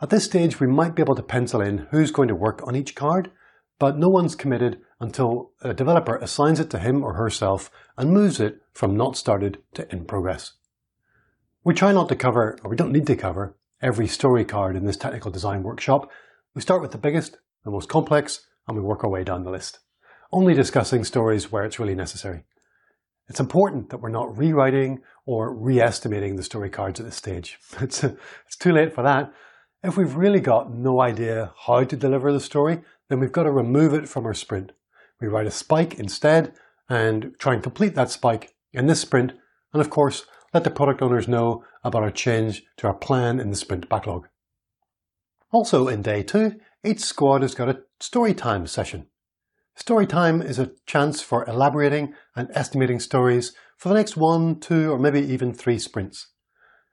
At 0.00 0.10
this 0.10 0.24
stage, 0.24 0.60
we 0.60 0.66
might 0.66 0.94
be 0.94 1.02
able 1.02 1.14
to 1.14 1.22
pencil 1.22 1.60
in 1.60 1.86
who's 1.90 2.10
going 2.10 2.28
to 2.28 2.34
work 2.34 2.60
on 2.66 2.76
each 2.76 2.94
card, 2.94 3.30
but 3.78 3.98
no 3.98 4.08
one's 4.08 4.34
committed 4.34 4.78
until 5.00 5.52
a 5.62 5.74
developer 5.74 6.16
assigns 6.16 6.60
it 6.60 6.70
to 6.70 6.78
him 6.78 7.04
or 7.04 7.14
herself 7.14 7.70
and 7.96 8.12
moves 8.12 8.40
it 8.40 8.60
from 8.72 8.96
not 8.96 9.16
started 9.16 9.58
to 9.74 9.90
in 9.92 10.04
progress. 10.04 10.52
We 11.64 11.74
try 11.74 11.92
not 11.92 12.08
to 12.08 12.16
cover, 12.16 12.58
or 12.62 12.70
we 12.70 12.76
don't 12.76 12.92
need 12.92 13.06
to 13.08 13.16
cover, 13.16 13.56
every 13.82 14.06
story 14.06 14.44
card 14.44 14.76
in 14.76 14.84
this 14.84 14.96
technical 14.96 15.30
design 15.30 15.62
workshop. 15.62 16.10
We 16.54 16.62
start 16.62 16.80
with 16.80 16.92
the 16.92 16.98
biggest, 16.98 17.36
the 17.64 17.70
most 17.70 17.88
complex, 17.88 18.46
and 18.66 18.76
we 18.76 18.82
work 18.82 19.04
our 19.04 19.10
way 19.10 19.24
down 19.24 19.44
the 19.44 19.50
list, 19.50 19.80
only 20.32 20.54
discussing 20.54 21.04
stories 21.04 21.50
where 21.52 21.64
it's 21.64 21.78
really 21.78 21.94
necessary. 21.94 22.44
It's 23.28 23.40
important 23.40 23.90
that 23.90 24.00
we're 24.00 24.08
not 24.08 24.38
rewriting 24.38 25.00
or 25.26 25.52
re-estimating 25.52 26.36
the 26.36 26.44
story 26.44 26.70
cards 26.70 27.00
at 27.00 27.06
this 27.06 27.16
stage. 27.16 27.58
It's, 27.80 28.04
it's 28.04 28.56
too 28.58 28.72
late 28.72 28.94
for 28.94 29.02
that, 29.02 29.32
if 29.86 29.96
we've 29.96 30.16
really 30.16 30.40
got 30.40 30.72
no 30.72 31.00
idea 31.00 31.52
how 31.66 31.84
to 31.84 31.96
deliver 31.96 32.32
the 32.32 32.40
story, 32.40 32.80
then 33.08 33.20
we've 33.20 33.32
got 33.32 33.44
to 33.44 33.52
remove 33.52 33.94
it 33.94 34.08
from 34.08 34.26
our 34.26 34.34
sprint. 34.34 34.72
We 35.20 35.28
write 35.28 35.46
a 35.46 35.50
spike 35.50 35.98
instead 35.98 36.54
and 36.88 37.32
try 37.38 37.54
and 37.54 37.62
complete 37.62 37.94
that 37.94 38.10
spike 38.10 38.54
in 38.72 38.86
this 38.86 39.00
sprint. 39.00 39.32
And 39.72 39.80
of 39.80 39.90
course, 39.90 40.26
let 40.52 40.64
the 40.64 40.70
product 40.70 41.02
owners 41.02 41.28
know 41.28 41.64
about 41.82 42.02
our 42.02 42.10
change 42.10 42.62
to 42.78 42.86
our 42.86 42.94
plan 42.94 43.40
in 43.40 43.50
the 43.50 43.56
sprint 43.56 43.88
backlog. 43.88 44.28
Also 45.52 45.88
in 45.88 46.02
day 46.02 46.22
two, 46.22 46.56
each 46.84 47.00
squad 47.00 47.42
has 47.42 47.54
got 47.54 47.68
a 47.68 47.82
story 48.00 48.34
time 48.34 48.66
session. 48.66 49.06
Story 49.74 50.06
time 50.06 50.40
is 50.40 50.58
a 50.58 50.72
chance 50.86 51.20
for 51.20 51.44
elaborating 51.46 52.14
and 52.34 52.48
estimating 52.52 53.00
stories 53.00 53.52
for 53.76 53.88
the 53.88 53.94
next 53.94 54.16
one, 54.16 54.58
two, 54.58 54.90
or 54.90 54.98
maybe 54.98 55.20
even 55.20 55.52
three 55.52 55.78
sprints. 55.78 56.28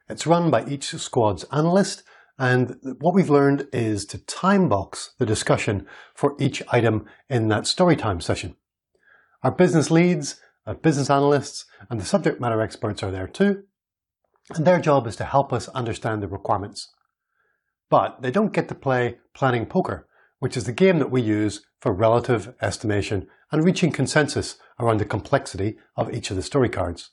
It's 0.10 0.28
run 0.28 0.52
by 0.52 0.66
each 0.66 0.94
squad's 0.96 1.46
analyst 1.46 2.04
and 2.40 2.78
what 3.00 3.14
we've 3.14 3.30
learned 3.30 3.68
is 3.72 4.06
to 4.08 4.18
time 4.18 4.68
box 4.68 5.12
the 5.20 5.26
discussion 5.26 5.86
for 6.16 6.36
each 6.40 6.64
item 6.70 7.06
in 7.30 7.48
that 7.50 7.68
story 7.68 7.96
time 7.96 8.22
session. 8.22 8.56
Our 9.44 9.52
business 9.52 9.92
leads, 9.92 10.40
our 10.66 10.74
business 10.74 11.10
analysts, 11.10 11.66
and 11.90 12.00
the 12.00 12.06
subject 12.06 12.42
matter 12.42 12.62
experts 12.62 13.04
are 13.04 13.12
there 13.12 13.28
too. 13.28 13.64
And 14.56 14.66
their 14.66 14.80
job 14.80 15.06
is 15.08 15.16
to 15.18 15.26
help 15.26 15.54
us 15.54 15.70
understand 15.70 16.24
the 16.24 16.28
requirements. 16.28 16.92
But 17.90 18.22
they 18.22 18.32
don't 18.32 18.54
get 18.54 18.68
to 18.70 18.76
play 18.76 19.20
planning 19.34 19.66
poker, 19.66 20.08
which 20.40 20.58
is 20.58 20.64
the 20.64 20.74
game 20.74 21.00
that 21.00 21.12
we 21.12 21.22
use 21.22 21.66
for 21.80 21.94
relative 21.94 22.54
estimation 22.62 23.28
and 23.52 23.64
reaching 23.64 23.92
consensus 23.92 24.58
around 24.80 25.00
the 25.00 25.06
complexity 25.06 25.78
of 25.96 26.12
each 26.12 26.32
of 26.32 26.36
the 26.36 26.42
story 26.42 26.70
cards. 26.70 27.12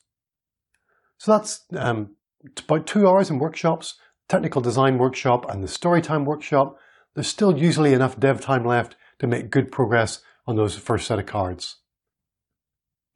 So 1.19 1.33
that's 1.33 1.67
um, 1.77 2.17
about 2.59 2.87
two 2.87 3.07
hours 3.07 3.29
in 3.29 3.39
workshops 3.39 3.99
technical 4.31 4.63
design 4.63 4.97
workshop 4.97 5.45
and 5.51 5.61
the 5.61 5.67
storytime 5.67 6.25
workshop, 6.25 6.79
there's 7.15 7.27
still 7.27 7.59
usually 7.59 7.93
enough 7.93 8.19
dev 8.19 8.41
time 8.41 8.65
left 8.65 8.95
to 9.19 9.27
make 9.27 9.51
good 9.51 9.73
progress 9.73 10.23
on 10.47 10.55
those 10.55 10.77
first 10.77 11.09
set 11.09 11.19
of 11.19 11.27
cards. 11.27 11.79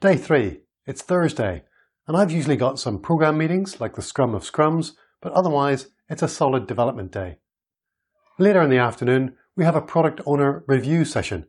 Day 0.00 0.16
three, 0.16 0.62
it's 0.86 1.02
Thursday, 1.02 1.62
and 2.08 2.16
I've 2.16 2.32
usually 2.32 2.56
got 2.56 2.80
some 2.80 2.98
program 2.98 3.38
meetings 3.38 3.80
like 3.80 3.94
the 3.94 4.02
Scrum 4.02 4.34
of 4.34 4.42
Scrums, 4.42 4.92
but 5.22 5.32
otherwise 5.32 5.86
it's 6.10 6.22
a 6.22 6.28
solid 6.28 6.66
development 6.66 7.12
day. 7.12 7.38
Later 8.36 8.60
in 8.60 8.70
the 8.70 8.78
afternoon, 8.78 9.36
we 9.56 9.64
have 9.64 9.76
a 9.76 9.80
product 9.80 10.20
owner 10.26 10.64
review 10.66 11.04
session. 11.04 11.46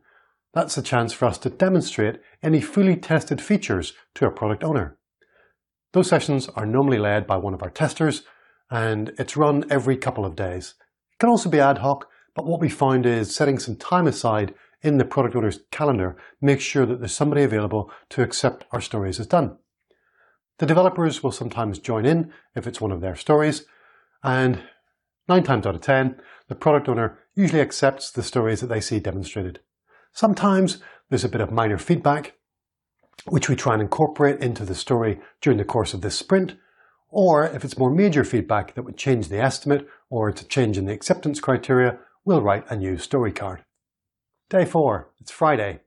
That's 0.54 0.78
a 0.78 0.82
chance 0.82 1.12
for 1.12 1.24
us 1.24 1.38
to 1.38 1.50
demonstrate 1.50 2.20
any 2.40 2.60
fully 2.60 2.96
tested 2.96 3.42
features 3.42 3.94
to 4.14 4.26
a 4.26 4.30
product 4.30 4.62
owner. 4.62 4.96
Those 5.92 6.08
sessions 6.08 6.48
are 6.50 6.66
normally 6.66 6.98
led 6.98 7.26
by 7.26 7.36
one 7.36 7.52
of 7.52 7.64
our 7.64 7.70
testers 7.70 8.22
and 8.70 9.12
it's 9.18 9.36
run 9.36 9.64
every 9.70 9.96
couple 9.96 10.24
of 10.24 10.36
days. 10.36 10.74
It 11.12 11.18
can 11.18 11.28
also 11.28 11.48
be 11.48 11.60
ad 11.60 11.78
hoc, 11.78 12.08
but 12.34 12.46
what 12.46 12.60
we 12.60 12.68
find 12.68 13.06
is 13.06 13.34
setting 13.34 13.58
some 13.58 13.76
time 13.76 14.06
aside 14.06 14.54
in 14.82 14.98
the 14.98 15.04
product 15.04 15.34
owner's 15.34 15.60
calendar 15.70 16.16
makes 16.40 16.62
sure 16.62 16.86
that 16.86 17.00
there's 17.00 17.14
somebody 17.14 17.42
available 17.42 17.90
to 18.10 18.22
accept 18.22 18.64
our 18.72 18.80
stories 18.80 19.18
as 19.18 19.26
done. 19.26 19.56
The 20.58 20.66
developers 20.66 21.22
will 21.22 21.32
sometimes 21.32 21.78
join 21.78 22.06
in 22.06 22.32
if 22.54 22.66
it's 22.66 22.80
one 22.80 22.92
of 22.92 23.00
their 23.00 23.16
stories, 23.16 23.66
and 24.22 24.62
nine 25.28 25.42
times 25.42 25.66
out 25.66 25.74
of 25.74 25.80
ten, 25.80 26.20
the 26.48 26.54
product 26.54 26.88
owner 26.88 27.18
usually 27.34 27.60
accepts 27.60 28.10
the 28.10 28.22
stories 28.22 28.60
that 28.60 28.68
they 28.68 28.80
see 28.80 29.00
demonstrated. 29.00 29.60
Sometimes 30.12 30.78
there's 31.10 31.24
a 31.24 31.28
bit 31.28 31.40
of 31.40 31.50
minor 31.50 31.78
feedback, 31.78 32.34
which 33.26 33.48
we 33.48 33.56
try 33.56 33.74
and 33.74 33.82
incorporate 33.82 34.40
into 34.40 34.64
the 34.64 34.74
story 34.74 35.20
during 35.40 35.58
the 35.58 35.64
course 35.64 35.94
of 35.94 36.00
this 36.00 36.18
sprint, 36.18 36.56
or 37.08 37.44
if 37.44 37.64
it's 37.64 37.78
more 37.78 37.90
major 37.90 38.24
feedback 38.24 38.74
that 38.74 38.82
would 38.82 38.96
change 38.96 39.28
the 39.28 39.40
estimate 39.40 39.86
or 40.10 40.28
it's 40.28 40.42
a 40.42 40.46
change 40.46 40.76
in 40.76 40.86
the 40.86 40.92
acceptance 40.92 41.40
criteria, 41.40 41.98
we'll 42.24 42.42
write 42.42 42.70
a 42.70 42.76
new 42.76 42.98
story 42.98 43.32
card. 43.32 43.64
Day 44.50 44.64
four, 44.64 45.10
it's 45.20 45.30
Friday. 45.30 45.80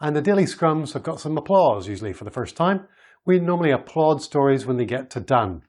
And 0.00 0.16
the 0.16 0.22
daily 0.22 0.44
scrums 0.44 0.92
have 0.94 1.02
got 1.02 1.20
some 1.20 1.36
applause 1.36 1.88
usually 1.88 2.12
for 2.12 2.24
the 2.24 2.30
first 2.30 2.56
time. 2.56 2.86
We 3.24 3.38
normally 3.38 3.70
applaud 3.70 4.22
stories 4.22 4.64
when 4.64 4.76
they 4.76 4.86
get 4.86 5.10
to 5.10 5.20
done. 5.20 5.62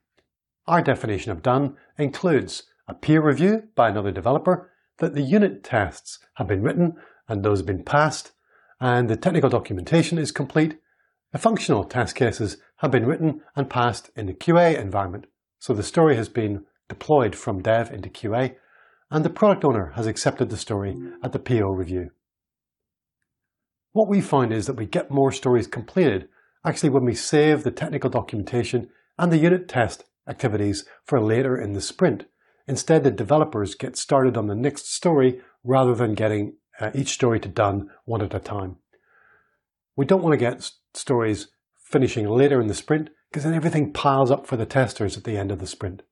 Our 0.68 0.82
definition 0.82 1.32
of 1.32 1.42
done 1.42 1.76
includes 1.98 2.64
a 2.88 2.94
peer 2.94 3.22
review 3.22 3.64
by 3.76 3.90
another 3.90 4.12
developer, 4.12 4.72
that 5.00 5.16
the 5.16 5.22
unit 5.22 5.64
tests 5.64 6.20
have 6.36 6.48
been 6.48 6.62
written 6.62 6.96
and 7.28 7.44
those 7.44 7.60
have 7.60 7.66
been 7.66 7.84
passed, 7.84 8.32
and 8.80 9.10
the 9.10 9.16
technical 9.16 9.50
documentation 9.50 10.18
is 10.18 10.32
complete, 10.32 10.78
the 11.32 11.40
functional 11.40 11.84
test 11.84 12.16
cases 12.16 12.58
have 12.78 12.92
been 12.92 13.06
written 13.06 13.42
and 13.56 13.70
passed 13.70 14.10
in 14.16 14.26
the 14.26 14.34
QA 14.34 14.78
environment, 14.78 15.28
so 15.60 15.74
the 15.74 15.84
story 15.84 16.16
has 16.16 16.30
been 16.30 16.66
deployed 16.90 17.36
from 17.36 17.62
dev 17.62 17.92
into 17.92 18.10
QA, 18.10 18.56
and 19.10 19.24
the 19.24 19.30
product 19.30 19.64
owner 19.64 19.94
has 19.96 20.08
accepted 20.08 20.50
the 20.50 20.58
story 20.58 20.96
at 21.24 21.32
the 21.32 21.40
PO 21.40 21.70
review. 21.70 22.10
What 23.94 24.10
we 24.10 24.22
find 24.22 24.54
is 24.54 24.68
that 24.68 24.78
we 24.78 24.86
get 24.86 25.12
more 25.12 25.32
stories 25.32 25.68
completed 25.68 26.28
actually 26.66 26.90
when 26.90 27.06
we 27.06 27.16
save 27.16 27.64
the 27.64 27.72
technical 27.72 28.10
documentation 28.10 28.90
and 29.18 29.32
the 29.32 29.38
unit 29.38 29.68
test 29.68 30.06
activities 30.28 30.86
for 31.06 31.22
later 31.22 31.58
in 31.58 31.74
the 31.74 31.82
sprint. 31.82 32.26
Instead, 32.68 33.04
the 33.04 33.12
developers 33.12 33.76
get 33.76 33.98
started 33.98 34.38
on 34.38 34.48
the 34.48 34.56
next 34.56 34.94
story 34.94 35.42
rather 35.64 35.96
than 35.96 36.14
getting 36.14 36.56
uh, 36.80 36.92
each 36.94 37.10
story 37.10 37.40
to 37.40 37.50
done 37.50 37.90
one 38.06 38.22
at 38.22 38.34
a 38.34 38.40
time. 38.40 38.78
We 39.96 40.06
don't 40.06 40.24
want 40.24 40.34
to 40.34 40.38
get 40.38 40.72
stories 40.94 41.48
finishing 41.76 42.28
later 42.28 42.62
in 42.62 42.68
the 42.68 42.74
sprint 42.74 43.10
because 43.30 43.44
then 43.44 43.54
everything 43.54 43.94
piles 43.94 44.32
up 44.32 44.48
for 44.48 44.58
the 44.58 44.66
testers 44.66 45.18
at 45.18 45.24
the 45.24 45.38
end 45.38 45.52
of 45.52 45.60
the 45.60 45.68
sprint. 45.68 46.04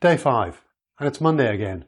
Day 0.00 0.16
5, 0.16 0.62
and 0.98 1.08
it's 1.08 1.20
Monday 1.20 1.54
again. 1.54 1.84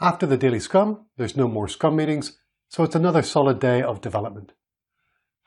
After 0.00 0.26
the 0.26 0.36
daily 0.36 0.60
scrum, 0.60 1.06
there's 1.16 1.36
no 1.36 1.46
more 1.46 1.68
scrum 1.68 1.96
meetings, 1.96 2.38
so 2.68 2.82
it's 2.82 2.96
another 2.96 3.22
solid 3.22 3.60
day 3.60 3.80
of 3.80 4.00
development. 4.00 4.52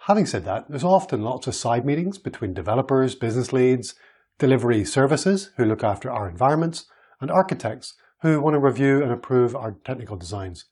Having 0.08 0.26
said 0.28 0.46
that, 0.46 0.70
there's 0.70 0.86
often 0.86 1.22
lots 1.22 1.48
of 1.48 1.56
side 1.56 1.86
meetings 1.86 2.18
between 2.18 2.54
developers, 2.54 3.14
business 3.14 3.52
leads, 3.52 3.94
delivery 4.40 4.86
services 4.86 5.52
who 5.58 5.66
look 5.66 5.84
after 5.84 6.10
our 6.10 6.30
environments, 6.30 6.86
and 7.20 7.30
architects 7.30 7.96
who 8.22 8.40
want 8.40 8.54
to 8.54 8.60
review 8.60 9.04
and 9.04 9.12
approve 9.12 9.56
our 9.56 9.74
technical 9.84 10.16
designs. 10.16 10.66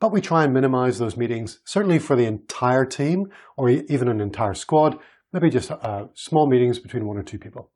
But 0.00 0.12
we 0.12 0.20
try 0.20 0.44
and 0.44 0.52
minimize 0.52 0.98
those 0.98 1.16
meetings, 1.16 1.60
certainly 1.64 1.98
for 1.98 2.16
the 2.16 2.26
entire 2.26 2.84
team 2.84 3.26
or 3.56 3.70
even 3.70 4.08
an 4.08 4.20
entire 4.20 4.54
squad, 4.54 4.98
maybe 5.32 5.48
just 5.48 5.70
uh, 5.70 6.06
small 6.14 6.46
meetings 6.46 6.78
between 6.78 7.06
one 7.06 7.16
or 7.16 7.22
two 7.22 7.38
people. 7.38 7.70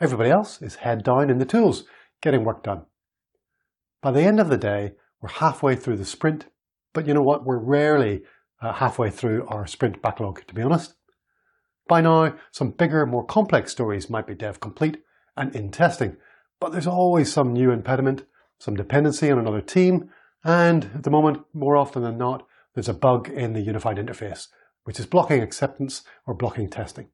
Everybody 0.00 0.30
else 0.30 0.60
is 0.60 0.76
head 0.76 1.02
down 1.02 1.30
in 1.30 1.38
the 1.38 1.46
tools, 1.46 1.84
getting 2.20 2.44
work 2.44 2.62
done. 2.62 2.82
By 4.02 4.12
the 4.12 4.22
end 4.22 4.38
of 4.38 4.48
the 4.48 4.58
day, 4.58 4.92
we're 5.20 5.30
halfway 5.30 5.76
through 5.76 5.96
the 5.96 6.04
sprint, 6.04 6.46
but 6.92 7.06
you 7.06 7.14
know 7.14 7.22
what? 7.22 7.46
We're 7.46 7.58
rarely 7.58 8.22
uh, 8.60 8.74
halfway 8.74 9.10
through 9.10 9.46
our 9.48 9.66
sprint 9.66 10.02
backlog, 10.02 10.46
to 10.46 10.54
be 10.54 10.62
honest. 10.62 10.94
By 11.88 12.02
now, 12.02 12.34
some 12.50 12.72
bigger, 12.72 13.06
more 13.06 13.24
complex 13.24 13.72
stories 13.72 14.10
might 14.10 14.26
be 14.26 14.34
dev 14.34 14.60
complete 14.60 14.98
and 15.36 15.54
in 15.54 15.70
testing, 15.70 16.16
but 16.60 16.72
there's 16.72 16.86
always 16.86 17.32
some 17.32 17.52
new 17.52 17.70
impediment, 17.70 18.24
some 18.58 18.74
dependency 18.74 19.30
on 19.30 19.38
another 19.38 19.60
team, 19.60 20.10
and 20.46 20.84
at 20.94 21.02
the 21.02 21.10
moment, 21.10 21.38
more 21.52 21.76
often 21.76 22.02
than 22.02 22.16
not, 22.16 22.46
there's 22.74 22.88
a 22.88 22.94
bug 22.94 23.28
in 23.28 23.52
the 23.52 23.60
unified 23.60 23.96
interface, 23.96 24.46
which 24.84 25.00
is 25.00 25.04
blocking 25.04 25.42
acceptance 25.42 26.04
or 26.24 26.34
blocking 26.34 26.70
testing. 26.70 27.08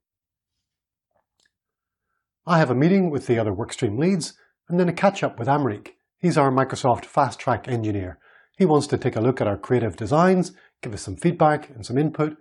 I 2.47 2.59
have 2.59 2.71
a 2.71 2.75
meeting 2.75 3.09
with 3.09 3.27
the 3.27 3.39
other 3.39 3.53
workstream 3.53 3.99
leads 3.99 4.35
and 4.69 4.79
then 4.79 4.91
a 4.91 4.93
catch 4.93 5.23
up 5.23 5.39
with 5.39 5.49
Amrik. 5.49 5.93
He's 6.19 6.37
our 6.37 6.51
Microsoft 6.51 7.07
Fast 7.07 7.39
Track 7.39 7.67
engineer. 7.69 8.19
He 8.59 8.67
wants 8.67 8.87
to 8.89 8.99
take 8.99 9.17
a 9.17 9.21
look 9.23 9.41
at 9.41 9.47
our 9.47 9.57
creative 9.57 9.97
designs, 9.97 10.53
give 10.83 10.93
us 10.93 11.01
some 11.01 11.17
feedback 11.17 11.71
and 11.71 11.87
some 11.87 11.97
input. 11.97 12.37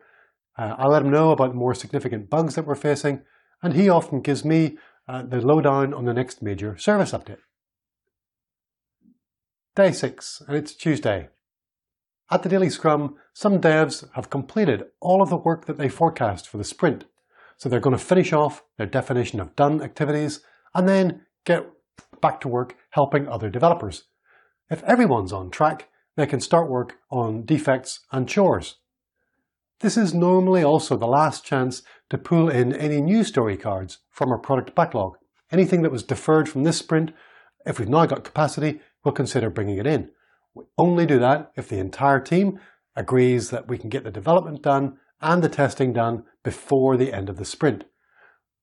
Uh, 0.57 0.75
I 0.77 0.87
let 0.87 1.03
him 1.03 1.11
know 1.11 1.31
about 1.31 1.55
more 1.55 1.73
significant 1.73 2.29
bugs 2.29 2.55
that 2.55 2.67
we're 2.67 2.75
facing, 2.75 3.21
and 3.63 3.75
he 3.75 3.87
often 3.87 4.19
gives 4.19 4.43
me 4.43 4.77
uh, 5.07 5.23
the 5.23 5.39
lowdown 5.39 5.93
on 5.93 6.03
the 6.03 6.13
next 6.13 6.41
major 6.41 6.77
service 6.77 7.13
update. 7.13 7.37
Day 9.73 9.93
6, 9.93 10.43
and 10.49 10.57
it's 10.57 10.75
Tuesday. 10.75 11.29
At 12.29 12.43
the 12.43 12.49
Daily 12.49 12.69
Scrum, 12.69 13.15
some 13.31 13.61
devs 13.61 14.05
have 14.15 14.29
completed 14.29 14.83
all 14.99 15.21
of 15.21 15.29
the 15.29 15.37
work 15.37 15.65
that 15.65 15.77
they 15.77 15.87
forecast 15.87 16.45
for 16.45 16.57
the 16.57 16.65
sprint. 16.65 17.05
So 17.55 17.69
they're 17.69 17.79
going 17.79 17.97
to 17.97 18.03
finish 18.03 18.33
off 18.33 18.65
their 18.77 18.85
definition 18.85 19.39
of 19.39 19.55
done 19.55 19.81
activities 19.81 20.41
and 20.75 20.89
then 20.89 21.21
get 21.45 21.65
back 22.19 22.41
to 22.41 22.49
work 22.49 22.75
helping 22.89 23.29
other 23.29 23.49
developers. 23.49 24.03
If 24.69 24.83
everyone's 24.83 25.31
on 25.31 25.49
track, 25.49 25.87
they 26.17 26.25
can 26.25 26.41
start 26.41 26.69
work 26.69 26.97
on 27.09 27.45
defects 27.45 28.01
and 28.11 28.27
chores. 28.27 28.75
This 29.79 29.95
is 29.95 30.13
normally 30.13 30.65
also 30.65 30.97
the 30.97 31.07
last 31.07 31.45
chance 31.45 31.81
to 32.09 32.17
pull 32.17 32.49
in 32.49 32.75
any 32.75 32.99
new 32.99 33.23
story 33.23 33.55
cards 33.55 33.99
from 34.09 34.31
our 34.31 34.39
product 34.39 34.75
backlog. 34.75 35.13
Anything 35.49 35.81
that 35.83 35.93
was 35.93 36.03
deferred 36.03 36.49
from 36.49 36.65
this 36.65 36.77
sprint, 36.77 37.13
if 37.65 37.79
we've 37.79 37.87
now 37.87 38.05
got 38.05 38.25
capacity, 38.25 38.81
we'll 39.03 39.13
consider 39.13 39.49
bringing 39.49 39.77
it 39.77 39.87
in. 39.87 40.09
We 40.53 40.65
only 40.77 41.05
do 41.05 41.19
that 41.19 41.51
if 41.55 41.69
the 41.69 41.79
entire 41.79 42.19
team 42.19 42.59
agrees 42.95 43.49
that 43.49 43.67
we 43.67 43.77
can 43.77 43.89
get 43.89 44.03
the 44.03 44.11
development 44.11 44.61
done 44.61 44.97
and 45.21 45.43
the 45.43 45.49
testing 45.49 45.93
done 45.93 46.23
before 46.43 46.97
the 46.97 47.13
end 47.13 47.29
of 47.29 47.37
the 47.37 47.45
sprint. 47.45 47.85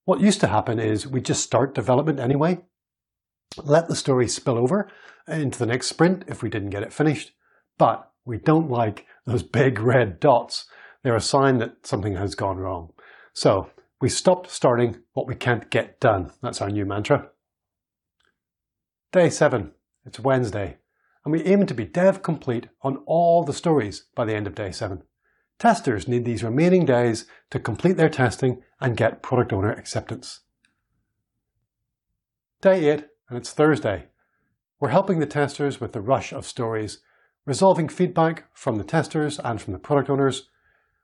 What 0.04 0.20
used 0.20 0.40
to 0.40 0.48
happen 0.48 0.78
is 0.78 1.06
we 1.06 1.20
just 1.20 1.42
start 1.42 1.74
development 1.74 2.18
anyway, 2.18 2.60
let 3.56 3.88
the 3.88 3.96
story 3.96 4.28
spill 4.28 4.58
over 4.58 4.90
into 5.26 5.58
the 5.58 5.66
next 5.66 5.88
sprint 5.88 6.24
if 6.26 6.42
we 6.42 6.50
didn't 6.50 6.70
get 6.70 6.82
it 6.82 6.92
finished, 6.92 7.32
but 7.76 8.10
we 8.24 8.38
don't 8.38 8.70
like 8.70 9.06
those 9.26 9.42
big 9.60 9.78
red 9.80 10.20
dots. 10.20 10.66
They're 11.02 11.16
a 11.16 11.20
sign 11.20 11.58
that 11.58 11.86
something 11.86 12.16
has 12.16 12.34
gone 12.34 12.58
wrong. 12.58 12.90
So 13.32 13.70
we 14.00 14.08
stopped 14.08 14.50
starting 14.50 15.02
what 15.12 15.26
we 15.26 15.34
can't 15.34 15.70
get 15.70 16.00
done. 16.00 16.32
That's 16.42 16.60
our 16.60 16.70
new 16.70 16.84
mantra. 16.84 17.28
Day 19.12 19.30
seven. 19.30 19.72
It's 20.08 20.18
Wednesday, 20.18 20.78
and 21.22 21.32
we 21.32 21.44
aim 21.44 21.66
to 21.66 21.74
be 21.74 21.84
dev 21.84 22.22
complete 22.22 22.68
on 22.80 23.02
all 23.04 23.44
the 23.44 23.52
stories 23.52 24.04
by 24.14 24.24
the 24.24 24.34
end 24.34 24.46
of 24.46 24.54
day 24.54 24.72
7. 24.72 25.02
Testers 25.58 26.08
need 26.08 26.24
these 26.24 26.42
remaining 26.42 26.86
days 26.86 27.26
to 27.50 27.60
complete 27.60 27.98
their 27.98 28.08
testing 28.08 28.62
and 28.80 28.96
get 28.96 29.22
product 29.22 29.52
owner 29.52 29.70
acceptance. 29.70 30.40
Day 32.62 32.88
8, 32.88 33.04
and 33.28 33.36
it's 33.36 33.52
Thursday. 33.52 34.06
We're 34.80 34.88
helping 34.88 35.18
the 35.18 35.26
testers 35.26 35.78
with 35.78 35.92
the 35.92 36.00
rush 36.00 36.32
of 36.32 36.46
stories, 36.46 37.00
resolving 37.44 37.90
feedback 37.90 38.44
from 38.54 38.76
the 38.76 38.84
testers 38.84 39.38
and 39.38 39.60
from 39.60 39.74
the 39.74 39.78
product 39.78 40.08
owners. 40.08 40.48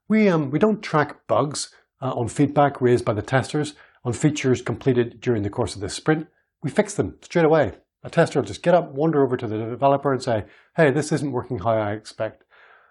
We, 0.08 0.30
um, 0.30 0.50
we 0.50 0.58
don't 0.58 0.82
track 0.82 1.26
bugs 1.26 1.74
uh, 2.00 2.12
on 2.12 2.28
feedback 2.28 2.80
raised 2.80 3.04
by 3.04 3.12
the 3.12 3.20
testers 3.20 3.74
on 4.02 4.14
features 4.14 4.62
completed 4.62 5.20
during 5.20 5.42
the 5.42 5.50
course 5.50 5.74
of 5.74 5.82
this 5.82 5.92
sprint. 5.92 6.26
We 6.62 6.70
fix 6.70 6.94
them 6.94 7.18
straight 7.20 7.44
away. 7.44 7.74
A 8.04 8.10
tester 8.10 8.38
will 8.38 8.46
just 8.46 8.62
get 8.62 8.74
up, 8.74 8.92
wander 8.92 9.24
over 9.24 9.36
to 9.36 9.46
the 9.46 9.56
developer 9.56 10.12
and 10.12 10.22
say, 10.22 10.44
hey, 10.76 10.90
this 10.90 11.10
isn't 11.10 11.32
working 11.32 11.58
how 11.58 11.70
I 11.70 11.92
expect. 11.92 12.44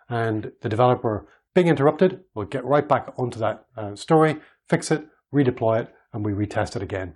And 0.10 0.52
the 0.62 0.69
developer, 0.69 1.28
being 1.54 1.67
interrupted, 1.67 2.21
will 2.34 2.45
get 2.45 2.65
right 2.65 2.88
back 2.88 3.13
onto 3.17 3.39
that 3.39 3.65
uh, 3.78 3.95
story, 3.95 4.38
fix 4.67 4.89
it, 4.89 5.06
redeploy 5.34 5.84
it, 5.84 5.93
and 6.12 6.26
we 6.26 6.32
retest 6.32 6.76
it 6.76 6.82
again. 6.82 7.15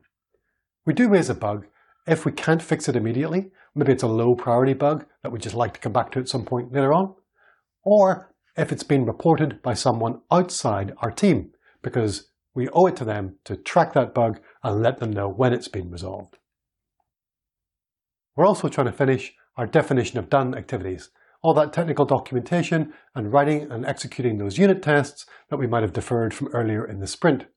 We 0.86 0.93
do 0.93 1.10
raise 1.10 1.29
a 1.29 1.36
bug. 1.36 1.65
If 2.05 2.23
we 2.23 2.31
can't 2.31 2.62
fix 2.62 2.88
it 2.88 2.95
immediately, 2.95 3.51
maybe 3.75 3.93
it's 3.93 4.03
a 4.03 4.07
low 4.07 4.36
priority 4.36 4.73
bug 4.73 5.05
that 5.23 5.31
we 5.31 5.39
just 5.39 5.55
like 5.55 5.73
to 5.73 5.79
come 5.79 5.91
back 5.91 6.12
to 6.12 6.19
at 6.19 6.29
some 6.29 6.45
point 6.45 6.71
later 6.71 6.93
on, 6.93 7.15
or 7.83 8.33
if 8.55 8.71
it's 8.71 8.83
been 8.83 9.05
reported 9.05 9.62
by 9.62 9.73
someone 9.73 10.21
outside 10.31 10.93
our 10.99 11.12
team, 11.12 11.51
because 11.81 12.29
we 12.53 12.69
owe 12.69 12.86
it 12.86 12.95
to 12.97 13.05
them 13.05 13.38
to 13.45 13.55
track 13.55 13.93
that 13.93 14.13
bug 14.13 14.39
and 14.63 14.81
let 14.81 14.99
them 14.99 15.12
know 15.12 15.27
when 15.27 15.51
it's 15.51 15.67
been 15.67 15.91
resolved. 15.91 16.38
We're 18.38 18.45
also 18.45 18.69
trying 18.69 18.86
to 18.86 18.93
finish 18.93 19.34
our 19.58 19.65
definition 19.65 20.19
of 20.19 20.30
done 20.30 20.56
activities, 20.56 21.10
all 21.41 21.56
that 21.56 21.73
technical 21.73 22.06
documentation 22.06 22.93
and 23.15 23.34
writing 23.34 23.71
and 23.71 23.84
executing 23.84 24.38
those 24.38 24.60
unit 24.60 24.84
tests 24.84 25.26
that 25.50 25.58
we 25.58 25.65
might 25.65 25.82
have 25.82 25.91
deferred 25.91 26.36
from 26.36 26.50
earlier 26.50 26.86
in 26.86 27.00
the 27.00 27.08
sprint. 27.08 27.47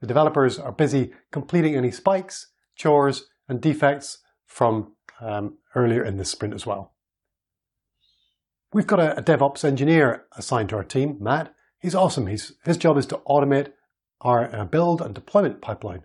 The 0.00 0.06
developers 0.06 0.58
are 0.58 0.72
busy 0.72 1.12
completing 1.30 1.76
any 1.76 1.90
spikes, 1.90 2.52
chores, 2.74 3.26
and 3.46 3.60
defects 3.60 4.18
from 4.46 4.94
um, 5.20 5.58
earlier 5.74 6.02
in 6.02 6.16
the 6.16 6.24
sprint 6.24 6.54
as 6.54 6.64
well. 6.64 6.94
We've 8.72 8.86
got 8.86 8.98
a, 8.98 9.18
a, 9.18 9.22
DevOps 9.22 9.64
engineer 9.64 10.24
assigned 10.36 10.70
to 10.70 10.76
our 10.76 10.84
team, 10.84 11.18
Matt. 11.20 11.54
He's 11.78 11.94
awesome. 11.94 12.26
He's, 12.26 12.52
his 12.64 12.78
job 12.78 12.96
is 12.96 13.06
to 13.06 13.20
automate 13.28 13.72
our 14.22 14.54
uh, 14.54 14.64
build 14.64 15.02
and 15.02 15.14
deployment 15.14 15.60
pipeline. 15.60 16.04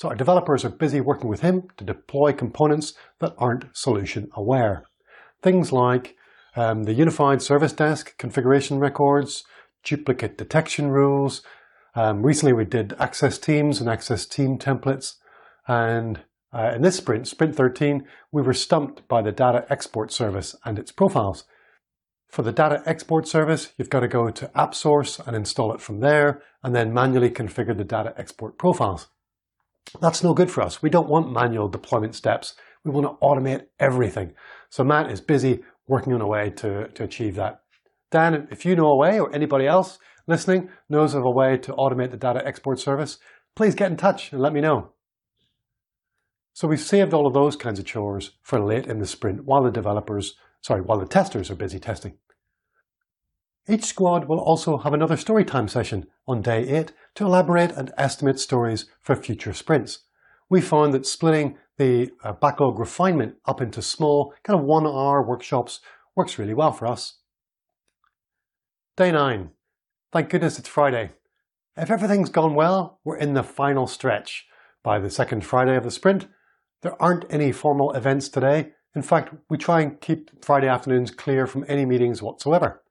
So 0.00 0.08
our 0.08 0.14
developers 0.14 0.64
are 0.64 0.70
busy 0.70 1.02
working 1.02 1.28
with 1.28 1.42
him 1.42 1.68
to 1.76 1.84
deploy 1.84 2.32
components 2.32 2.94
that 3.18 3.34
aren't 3.36 3.66
solution 3.76 4.30
aware. 4.34 4.86
Things 5.42 5.72
like 5.72 6.16
um, 6.56 6.84
the 6.84 6.94
unified 6.94 7.42
service 7.42 7.74
desk 7.74 8.16
configuration 8.16 8.78
records, 8.78 9.44
duplicate 9.84 10.38
detection 10.38 10.88
rules. 10.88 11.42
Um, 11.94 12.22
recently 12.22 12.54
we 12.54 12.64
did 12.64 12.94
access 12.98 13.36
teams 13.36 13.78
and 13.78 13.90
access 13.90 14.24
team 14.24 14.56
templates. 14.56 15.16
And 15.68 16.20
uh, 16.50 16.72
in 16.74 16.80
this 16.80 16.96
sprint, 16.96 17.28
sprint 17.28 17.54
13, 17.54 18.06
we 18.32 18.40
were 18.40 18.54
stumped 18.54 19.06
by 19.06 19.20
the 19.20 19.32
data 19.32 19.66
export 19.68 20.12
service 20.12 20.56
and 20.64 20.78
its 20.78 20.92
profiles. 20.92 21.44
For 22.30 22.40
the 22.40 22.52
data 22.52 22.82
export 22.86 23.28
service, 23.28 23.74
you've 23.76 23.90
got 23.90 24.00
to 24.00 24.08
go 24.08 24.30
to 24.30 24.50
AppSource 24.56 25.26
and 25.26 25.36
install 25.36 25.74
it 25.74 25.82
from 25.82 26.00
there, 26.00 26.42
and 26.62 26.74
then 26.74 26.94
manually 26.94 27.28
configure 27.28 27.76
the 27.76 27.84
data 27.84 28.14
export 28.16 28.56
profiles. 28.56 29.08
That's 30.00 30.22
no 30.22 30.34
good 30.34 30.50
for 30.50 30.62
us. 30.62 30.82
We 30.82 30.90
don't 30.90 31.08
want 31.08 31.32
manual 31.32 31.68
deployment 31.68 32.14
steps. 32.14 32.54
We 32.84 32.90
want 32.90 33.06
to 33.06 33.26
automate 33.26 33.66
everything. 33.78 34.34
So 34.68 34.84
Matt 34.84 35.10
is 35.10 35.20
busy 35.20 35.60
working 35.88 36.12
on 36.12 36.20
a 36.20 36.28
way 36.28 36.50
to, 36.56 36.88
to 36.88 37.04
achieve 37.04 37.34
that. 37.36 37.62
Dan, 38.10 38.48
if 38.50 38.64
you 38.64 38.76
know 38.76 38.86
a 38.86 38.96
way 38.96 39.18
or 39.18 39.34
anybody 39.34 39.66
else 39.66 39.98
listening 40.26 40.68
knows 40.88 41.14
of 41.14 41.24
a 41.24 41.30
way 41.30 41.56
to 41.58 41.72
automate 41.72 42.10
the 42.10 42.16
data 42.16 42.46
export 42.46 42.78
service, 42.78 43.18
please 43.56 43.74
get 43.74 43.90
in 43.90 43.96
touch 43.96 44.32
and 44.32 44.40
let 44.40 44.52
me 44.52 44.60
know. 44.60 44.92
So 46.52 46.68
we've 46.68 46.80
saved 46.80 47.12
all 47.12 47.26
of 47.26 47.34
those 47.34 47.56
kinds 47.56 47.78
of 47.78 47.84
chores 47.84 48.32
for 48.42 48.64
late 48.64 48.86
in 48.86 48.98
the 48.98 49.06
sprint 49.06 49.44
while 49.44 49.62
the 49.62 49.70
developers, 49.70 50.34
sorry, 50.60 50.82
while 50.82 50.98
the 50.98 51.06
testers 51.06 51.50
are 51.50 51.56
busy 51.56 51.78
testing. 51.78 52.18
Each 53.70 53.84
squad 53.84 54.24
will 54.24 54.40
also 54.40 54.78
have 54.78 54.92
another 54.92 55.14
storytime 55.14 55.70
session 55.70 56.08
on 56.26 56.42
day 56.42 56.66
8 56.66 56.92
to 57.14 57.24
elaborate 57.24 57.70
and 57.70 57.92
estimate 57.96 58.40
stories 58.40 58.86
for 59.00 59.14
future 59.14 59.52
sprints. 59.52 60.00
We 60.48 60.60
found 60.60 60.92
that 60.92 61.06
splitting 61.06 61.56
the 61.78 62.10
uh, 62.24 62.32
backlog 62.32 62.80
refinement 62.80 63.36
up 63.46 63.60
into 63.60 63.80
small, 63.80 64.34
kind 64.42 64.58
of 64.58 64.66
one 64.66 64.88
hour 64.88 65.22
workshops 65.22 65.78
works 66.16 66.36
really 66.36 66.52
well 66.52 66.72
for 66.72 66.88
us. 66.88 67.18
Day 68.96 69.12
9. 69.12 69.50
Thank 70.10 70.30
goodness 70.30 70.58
it's 70.58 70.68
Friday. 70.68 71.10
If 71.76 71.92
everything's 71.92 72.28
gone 72.28 72.56
well, 72.56 72.98
we're 73.04 73.18
in 73.18 73.34
the 73.34 73.44
final 73.44 73.86
stretch. 73.86 74.48
By 74.82 74.98
the 74.98 75.10
second 75.10 75.46
Friday 75.46 75.76
of 75.76 75.84
the 75.84 75.92
sprint, 75.92 76.26
there 76.82 77.00
aren't 77.00 77.24
any 77.30 77.52
formal 77.52 77.92
events 77.92 78.28
today. 78.28 78.72
In 78.96 79.02
fact, 79.02 79.32
we 79.48 79.56
try 79.56 79.82
and 79.82 80.00
keep 80.00 80.44
Friday 80.44 80.66
afternoons 80.66 81.12
clear 81.12 81.46
from 81.46 81.64
any 81.68 81.86
meetings 81.86 82.20
whatsoever. 82.20 82.82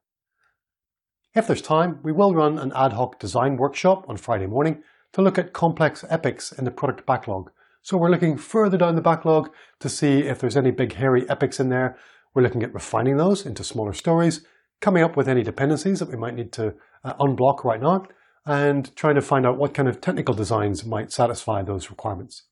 If 1.39 1.47
there's 1.47 1.62
time, 1.62 2.02
we 2.04 2.12
will 2.12 2.36
run 2.36 2.60
an 2.60 2.73
ad 2.75 2.91
hoc 2.91 3.17
design 3.17 3.56
workshop 3.56 4.04
on 4.10 4.17
Friday 4.17 4.45
morning 4.45 4.84
to 5.13 5.21
look 5.21 5.38
at 5.38 5.54
complex 5.54 6.04
epics 6.10 6.52
in 6.52 6.65
the 6.65 6.69
product 6.69 7.06
backlog. 7.06 7.49
So 7.82 7.95
we're 7.95 8.10
looking 8.10 8.36
further 8.36 8.78
down 8.78 8.95
the 8.95 9.02
backlog 9.02 9.49
to 9.80 9.88
see 9.88 10.23
if 10.23 10.39
there's 10.39 10.58
any 10.58 10.71
big 10.71 10.95
hairy 10.95 11.30
epics 11.30 11.58
in 11.58 11.69
there. 11.69 11.97
We're 12.34 12.41
looking 12.41 12.62
at 12.62 12.73
refining 12.73 13.15
those 13.15 13.45
into 13.45 13.63
smaller 13.63 13.93
stories, 13.93 14.45
coming 14.82 15.02
up 15.02 15.15
with 15.15 15.30
any 15.30 15.41
dependencies 15.41 15.99
that 15.99 16.10
we 16.10 16.17
might 16.17 16.36
need 16.36 16.52
to 16.52 16.73
uh, 17.06 17.13
unblock 17.13 17.63
right 17.63 17.82
now, 17.82 18.08
and 18.45 18.93
trying 18.97 19.15
to 19.15 19.21
find 19.21 19.45
out 19.45 19.58
what 19.58 19.73
kind 19.73 19.88
of 19.88 20.02
technical 20.02 20.36
designs 20.36 20.84
might 20.84 21.10
satisfy 21.10 21.62
those 21.63 21.89
requirements. 21.89 22.47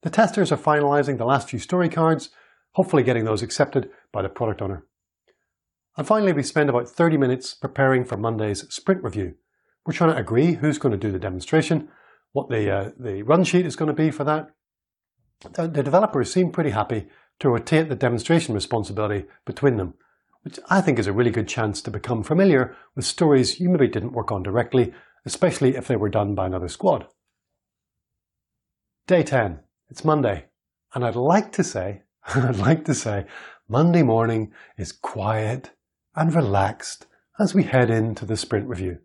The 0.00 0.08
testers 0.08 0.50
are 0.50 0.56
finalizing 0.56 1.18
the 1.18 1.26
last 1.26 1.50
few 1.50 1.58
story 1.58 1.90
cards, 1.90 2.30
hopefully 2.72 3.02
getting 3.02 3.26
those 3.26 3.42
accepted 3.42 3.90
by 4.14 4.22
the 4.22 4.30
product 4.30 4.62
owner. 4.62 4.86
And 5.98 6.06
finally, 6.06 6.32
we 6.32 6.44
spend 6.44 6.70
about 6.70 6.88
30 6.88 7.16
minutes 7.16 7.54
preparing 7.54 8.04
for 8.04 8.16
Monday's 8.16 8.72
sprint 8.72 9.02
review. 9.02 9.34
We're 9.84 9.94
trying 9.94 10.12
to 10.12 10.16
agree 10.16 10.52
who's 10.52 10.78
going 10.78 10.92
to 10.92 10.96
do 10.96 11.10
the 11.10 11.18
demonstration, 11.18 11.88
what 12.32 12.48
the, 12.48 12.70
uh, 12.70 12.90
the 12.96 13.24
run 13.24 13.42
sheet 13.42 13.66
is 13.66 13.74
going 13.74 13.88
to 13.88 13.92
be 13.92 14.12
for 14.12 14.22
that. 14.22 14.50
The, 15.54 15.66
the 15.66 15.82
developers 15.82 16.32
seem 16.32 16.52
pretty 16.52 16.70
happy 16.70 17.08
to 17.40 17.48
rotate 17.48 17.88
the 17.88 17.96
demonstration 17.96 18.54
responsibility 18.54 19.26
between 19.44 19.76
them, 19.76 19.94
which 20.42 20.60
I 20.70 20.80
think 20.80 21.00
is 21.00 21.08
a 21.08 21.12
really 21.12 21.32
good 21.32 21.48
chance 21.48 21.82
to 21.82 21.90
become 21.90 22.22
familiar 22.22 22.76
with 22.94 23.04
stories 23.04 23.58
you 23.58 23.68
maybe 23.68 23.88
didn't 23.88 24.12
work 24.12 24.30
on 24.30 24.44
directly, 24.44 24.92
especially 25.26 25.74
if 25.74 25.88
they 25.88 25.96
were 25.96 26.08
done 26.08 26.36
by 26.36 26.46
another 26.46 26.68
squad. 26.68 27.08
Day 29.08 29.24
10. 29.24 29.58
It's 29.90 30.04
Monday. 30.04 30.44
And 30.94 31.04
I'd 31.04 31.16
like 31.16 31.50
to 31.52 31.64
say, 31.64 32.02
I'd 32.36 32.56
like 32.56 32.84
to 32.84 32.94
say, 32.94 33.26
Monday 33.68 34.04
morning 34.04 34.52
is 34.76 34.92
quiet 34.92 35.72
and 36.18 36.34
relaxed 36.34 37.06
as 37.38 37.54
we 37.54 37.62
head 37.62 37.90
into 37.90 38.26
the 38.26 38.36
sprint 38.36 38.68
review. 38.68 38.98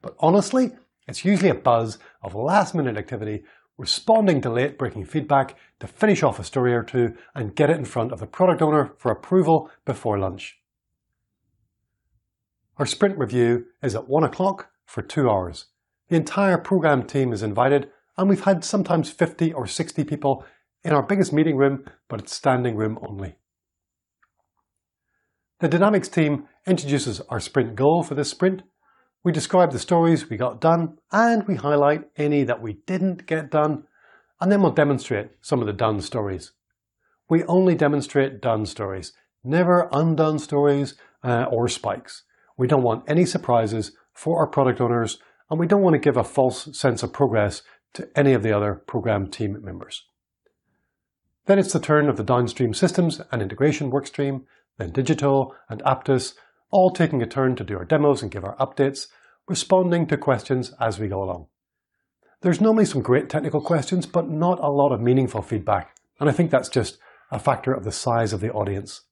But 0.00 0.16
honestly, 0.18 0.72
it's 1.06 1.24
usually 1.24 1.50
a 1.50 1.54
buzz 1.54 1.98
of 2.22 2.34
last 2.34 2.74
minute 2.74 2.96
activity, 2.96 3.44
responding 3.76 4.40
to 4.40 4.50
late 4.50 4.78
breaking 4.78 5.04
feedback 5.04 5.54
to 5.80 5.86
finish 5.86 6.22
off 6.22 6.38
a 6.38 6.44
story 6.44 6.74
or 6.74 6.82
two 6.82 7.14
and 7.34 7.54
get 7.54 7.68
it 7.68 7.76
in 7.76 7.84
front 7.84 8.10
of 8.10 8.20
the 8.20 8.26
product 8.26 8.62
owner 8.62 8.94
for 8.96 9.12
approval 9.12 9.70
before 9.84 10.18
lunch. 10.18 10.58
Our 12.78 12.86
sprint 12.86 13.18
review 13.18 13.66
is 13.82 13.94
at 13.94 14.08
1 14.08 14.24
o'clock 14.24 14.70
for 14.86 15.02
two 15.02 15.28
hours. 15.28 15.66
The 16.08 16.16
entire 16.16 16.56
program 16.56 17.02
team 17.02 17.34
is 17.34 17.42
invited 17.42 17.90
and 18.16 18.30
we've 18.30 18.44
had 18.44 18.64
sometimes 18.64 19.10
50 19.10 19.52
or 19.52 19.66
60 19.66 20.04
people 20.04 20.44
in 20.82 20.92
our 20.92 21.02
biggest 21.02 21.34
meeting 21.34 21.56
room, 21.56 21.84
but 22.08 22.20
it's 22.20 22.34
standing 22.34 22.76
room 22.76 22.98
only. 23.06 23.36
The 25.60 25.68
Dynamics 25.68 26.08
team 26.08 26.48
introduces 26.66 27.20
our 27.28 27.38
sprint 27.38 27.76
goal 27.76 28.02
for 28.02 28.16
this 28.16 28.30
sprint. 28.30 28.62
We 29.22 29.30
describe 29.30 29.70
the 29.70 29.78
stories 29.78 30.28
we 30.28 30.36
got 30.36 30.60
done 30.60 30.98
and 31.12 31.46
we 31.46 31.54
highlight 31.54 32.10
any 32.16 32.42
that 32.42 32.60
we 32.60 32.74
didn't 32.86 33.26
get 33.26 33.52
done 33.52 33.84
and 34.40 34.50
then 34.50 34.62
we'll 34.62 34.72
demonstrate 34.72 35.30
some 35.40 35.60
of 35.60 35.66
the 35.66 35.72
done 35.72 36.00
stories. 36.00 36.52
We 37.30 37.44
only 37.44 37.76
demonstrate 37.76 38.40
done 38.40 38.66
stories, 38.66 39.12
never 39.44 39.88
undone 39.92 40.40
stories 40.40 40.94
uh, 41.22 41.44
or 41.44 41.68
spikes. 41.68 42.24
We 42.58 42.66
don't 42.66 42.82
want 42.82 43.08
any 43.08 43.24
surprises 43.24 43.92
for 44.12 44.40
our 44.40 44.48
product 44.48 44.80
owners 44.80 45.18
and 45.48 45.60
we 45.60 45.68
don't 45.68 45.82
want 45.82 45.94
to 45.94 46.00
give 46.00 46.16
a 46.16 46.24
false 46.24 46.76
sense 46.76 47.04
of 47.04 47.12
progress 47.12 47.62
to 47.94 48.08
any 48.16 48.32
of 48.32 48.42
the 48.42 48.52
other 48.52 48.74
program 48.74 49.30
team 49.30 49.56
members. 49.62 50.04
Then 51.46 51.60
it's 51.60 51.72
the 51.72 51.80
turn 51.80 52.08
of 52.08 52.16
the 52.16 52.24
downstream 52.24 52.74
systems 52.74 53.20
and 53.30 53.40
integration 53.40 53.92
workstream 53.92 54.42
then 54.78 54.90
Digital 54.90 55.54
and 55.68 55.82
Aptus, 55.82 56.34
all 56.70 56.90
taking 56.90 57.22
a 57.22 57.26
turn 57.26 57.54
to 57.56 57.64
do 57.64 57.76
our 57.78 57.84
demos 57.84 58.22
and 58.22 58.30
give 58.30 58.44
our 58.44 58.56
updates, 58.56 59.06
responding 59.46 60.06
to 60.06 60.16
questions 60.16 60.72
as 60.80 60.98
we 60.98 61.08
go 61.08 61.22
along. 61.22 61.46
There's 62.40 62.60
normally 62.60 62.84
some 62.84 63.02
great 63.02 63.28
technical 63.28 63.60
questions, 63.60 64.06
but 64.06 64.28
not 64.28 64.58
a 64.60 64.70
lot 64.70 64.92
of 64.92 65.00
meaningful 65.00 65.42
feedback, 65.42 65.96
and 66.18 66.28
I 66.28 66.32
think 66.32 66.50
that's 66.50 66.68
just 66.68 66.98
a 67.30 67.38
factor 67.38 67.72
of 67.72 67.84
the 67.84 67.92
size 67.92 68.32
of 68.32 68.40
the 68.40 68.52
audience. 68.52 69.02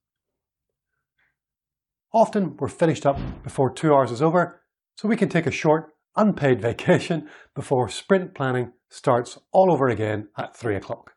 Often 2.12 2.56
we're 2.58 2.68
finished 2.68 3.06
up 3.06 3.18
before 3.42 3.72
two 3.72 3.94
hours 3.94 4.10
is 4.10 4.20
over, 4.20 4.60
so 4.96 5.08
we 5.08 5.16
can 5.16 5.28
take 5.28 5.46
a 5.46 5.50
short, 5.50 5.92
unpaid 6.16 6.60
vacation 6.62 7.28
before 7.54 7.88
sprint 7.88 8.34
planning 8.34 8.72
starts 8.90 9.38
all 9.52 9.72
over 9.72 9.88
again 9.88 10.28
at 10.36 10.56
three 10.56 10.76
o'clock. 10.76 11.12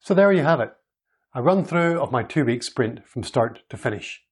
So 0.00 0.14
there 0.14 0.32
you 0.32 0.42
have 0.42 0.60
it 0.60 0.72
a 1.32 1.42
run 1.42 1.64
through 1.64 2.00
of 2.00 2.10
my 2.10 2.24
two 2.24 2.44
week 2.44 2.62
sprint 2.62 3.06
from 3.06 3.22
start 3.22 3.62
to 3.68 3.76
finish. 3.76 4.22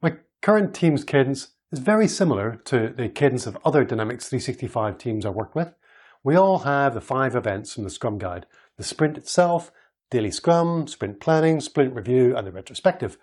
My 0.00 0.14
current 0.40 0.72
team's 0.72 1.02
cadence 1.02 1.48
is 1.72 1.80
very 1.80 2.06
similar 2.06 2.60
to 2.66 2.94
the 2.96 3.08
cadence 3.08 3.46
of 3.46 3.58
other 3.64 3.84
Dynamics 3.84 4.28
365 4.28 4.98
teams 4.98 5.26
I 5.26 5.30
work 5.30 5.56
with. 5.56 5.74
We 6.22 6.36
all 6.36 6.60
have 6.60 6.94
the 6.94 7.00
five 7.00 7.34
events 7.34 7.74
from 7.74 7.84
the 7.84 7.90
Scrum 7.90 8.18
Guide 8.18 8.46
the 8.76 8.84
sprint 8.84 9.18
itself, 9.18 9.72
daily 10.08 10.30
Scrum, 10.30 10.86
sprint 10.86 11.18
planning, 11.18 11.58
sprint 11.60 11.92
review, 11.92 12.36
and 12.36 12.46
the 12.46 12.52
retrospective. 12.52 13.18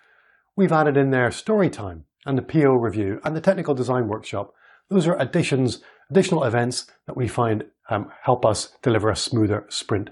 We've 0.57 0.73
added 0.73 0.97
in 0.97 1.11
there 1.11 1.31
story 1.31 1.69
time 1.69 2.03
and 2.25 2.37
the 2.37 2.41
PO 2.41 2.73
review 2.73 3.21
and 3.23 3.33
the 3.33 3.41
technical 3.41 3.73
design 3.73 4.09
workshop. 4.09 4.53
Those 4.89 5.07
are 5.07 5.17
additions, 5.17 5.81
additional 6.09 6.43
events 6.43 6.87
that 7.07 7.15
we 7.15 7.29
find 7.29 7.63
um, 7.89 8.11
help 8.23 8.45
us 8.45 8.73
deliver 8.81 9.09
a 9.09 9.15
smoother 9.15 9.65
sprint 9.69 10.09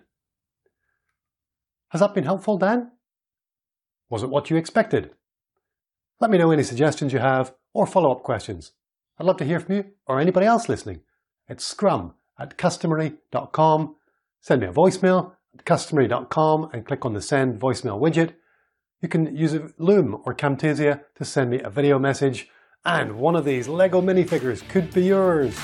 has 1.93 2.01
that 2.01 2.15
been 2.15 2.23
helpful, 2.23 2.57
Dan? 2.57 2.89
Was 4.09 4.23
it 4.23 4.29
what 4.31 4.49
you 4.49 4.57
expected? 4.57 5.11
Let 6.19 6.31
me 6.31 6.39
know 6.39 6.49
any 6.49 6.63
suggestions 6.63 7.13
you 7.13 7.19
have 7.19 7.53
or 7.71 7.85
follow-up 7.85 8.23
questions. 8.23 8.71
I'd 9.19 9.27
love 9.27 9.37
to 9.37 9.45
hear 9.45 9.59
from 9.59 9.75
you 9.75 9.85
or 10.07 10.19
anybody 10.19 10.47
else 10.47 10.67
listening. 10.67 11.01
It's 11.47 11.63
scrum 11.63 12.15
at 12.39 12.57
customery.com. 12.57 13.95
Send 14.41 14.61
me 14.61 14.67
a 14.67 14.73
voicemail 14.73 15.33
at 15.53 15.65
customery.com 15.65 16.71
and 16.73 16.83
click 16.83 17.05
on 17.05 17.13
the 17.13 17.21
send 17.21 17.61
voicemail 17.61 18.01
widget. 18.01 18.33
You 18.99 19.07
can 19.07 19.35
use 19.35 19.55
Loom 19.77 20.19
or 20.25 20.33
Camtasia 20.33 21.01
to 21.13 21.23
send 21.23 21.51
me 21.51 21.61
a 21.61 21.69
video 21.69 21.99
message 21.99 22.49
and 22.85 23.17
one 23.17 23.35
of 23.35 23.45
these 23.45 23.67
LEGO 23.67 24.01
minifigures 24.01 24.67
could 24.67 24.91
be 24.95 25.03
yours. 25.03 25.55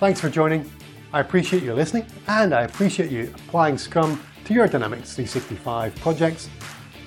Thanks 0.00 0.20
for 0.20 0.28
joining 0.28 0.68
I 1.14 1.20
appreciate 1.20 1.62
you 1.62 1.72
listening 1.74 2.06
and 2.26 2.52
I 2.52 2.62
appreciate 2.62 3.08
you 3.08 3.32
applying 3.46 3.78
Scrum 3.78 4.20
to 4.46 4.52
your 4.52 4.66
Dynamics 4.66 5.14
365 5.14 5.94
projects. 6.00 6.50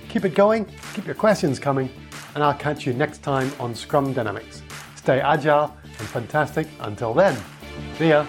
Keep 0.08 0.24
it 0.24 0.34
going, 0.34 0.65
keep 0.93 1.06
your 1.06 1.13
questions 1.13 1.60
coming, 1.60 1.89
and 2.34 2.41
I'll 2.41 2.54
catch 2.54 2.88
you 2.88 2.93
next 2.93 3.22
time 3.22 3.52
on 3.60 3.76
Scrum 3.76 4.13
Dynamics. 4.13 4.62
Stay 4.96 5.20
agile 5.20 5.76
and 5.84 6.08
fantastic 6.08 6.70
until 6.80 7.13
then. 7.13 7.38
See 7.98 8.08
ya. 8.08 8.26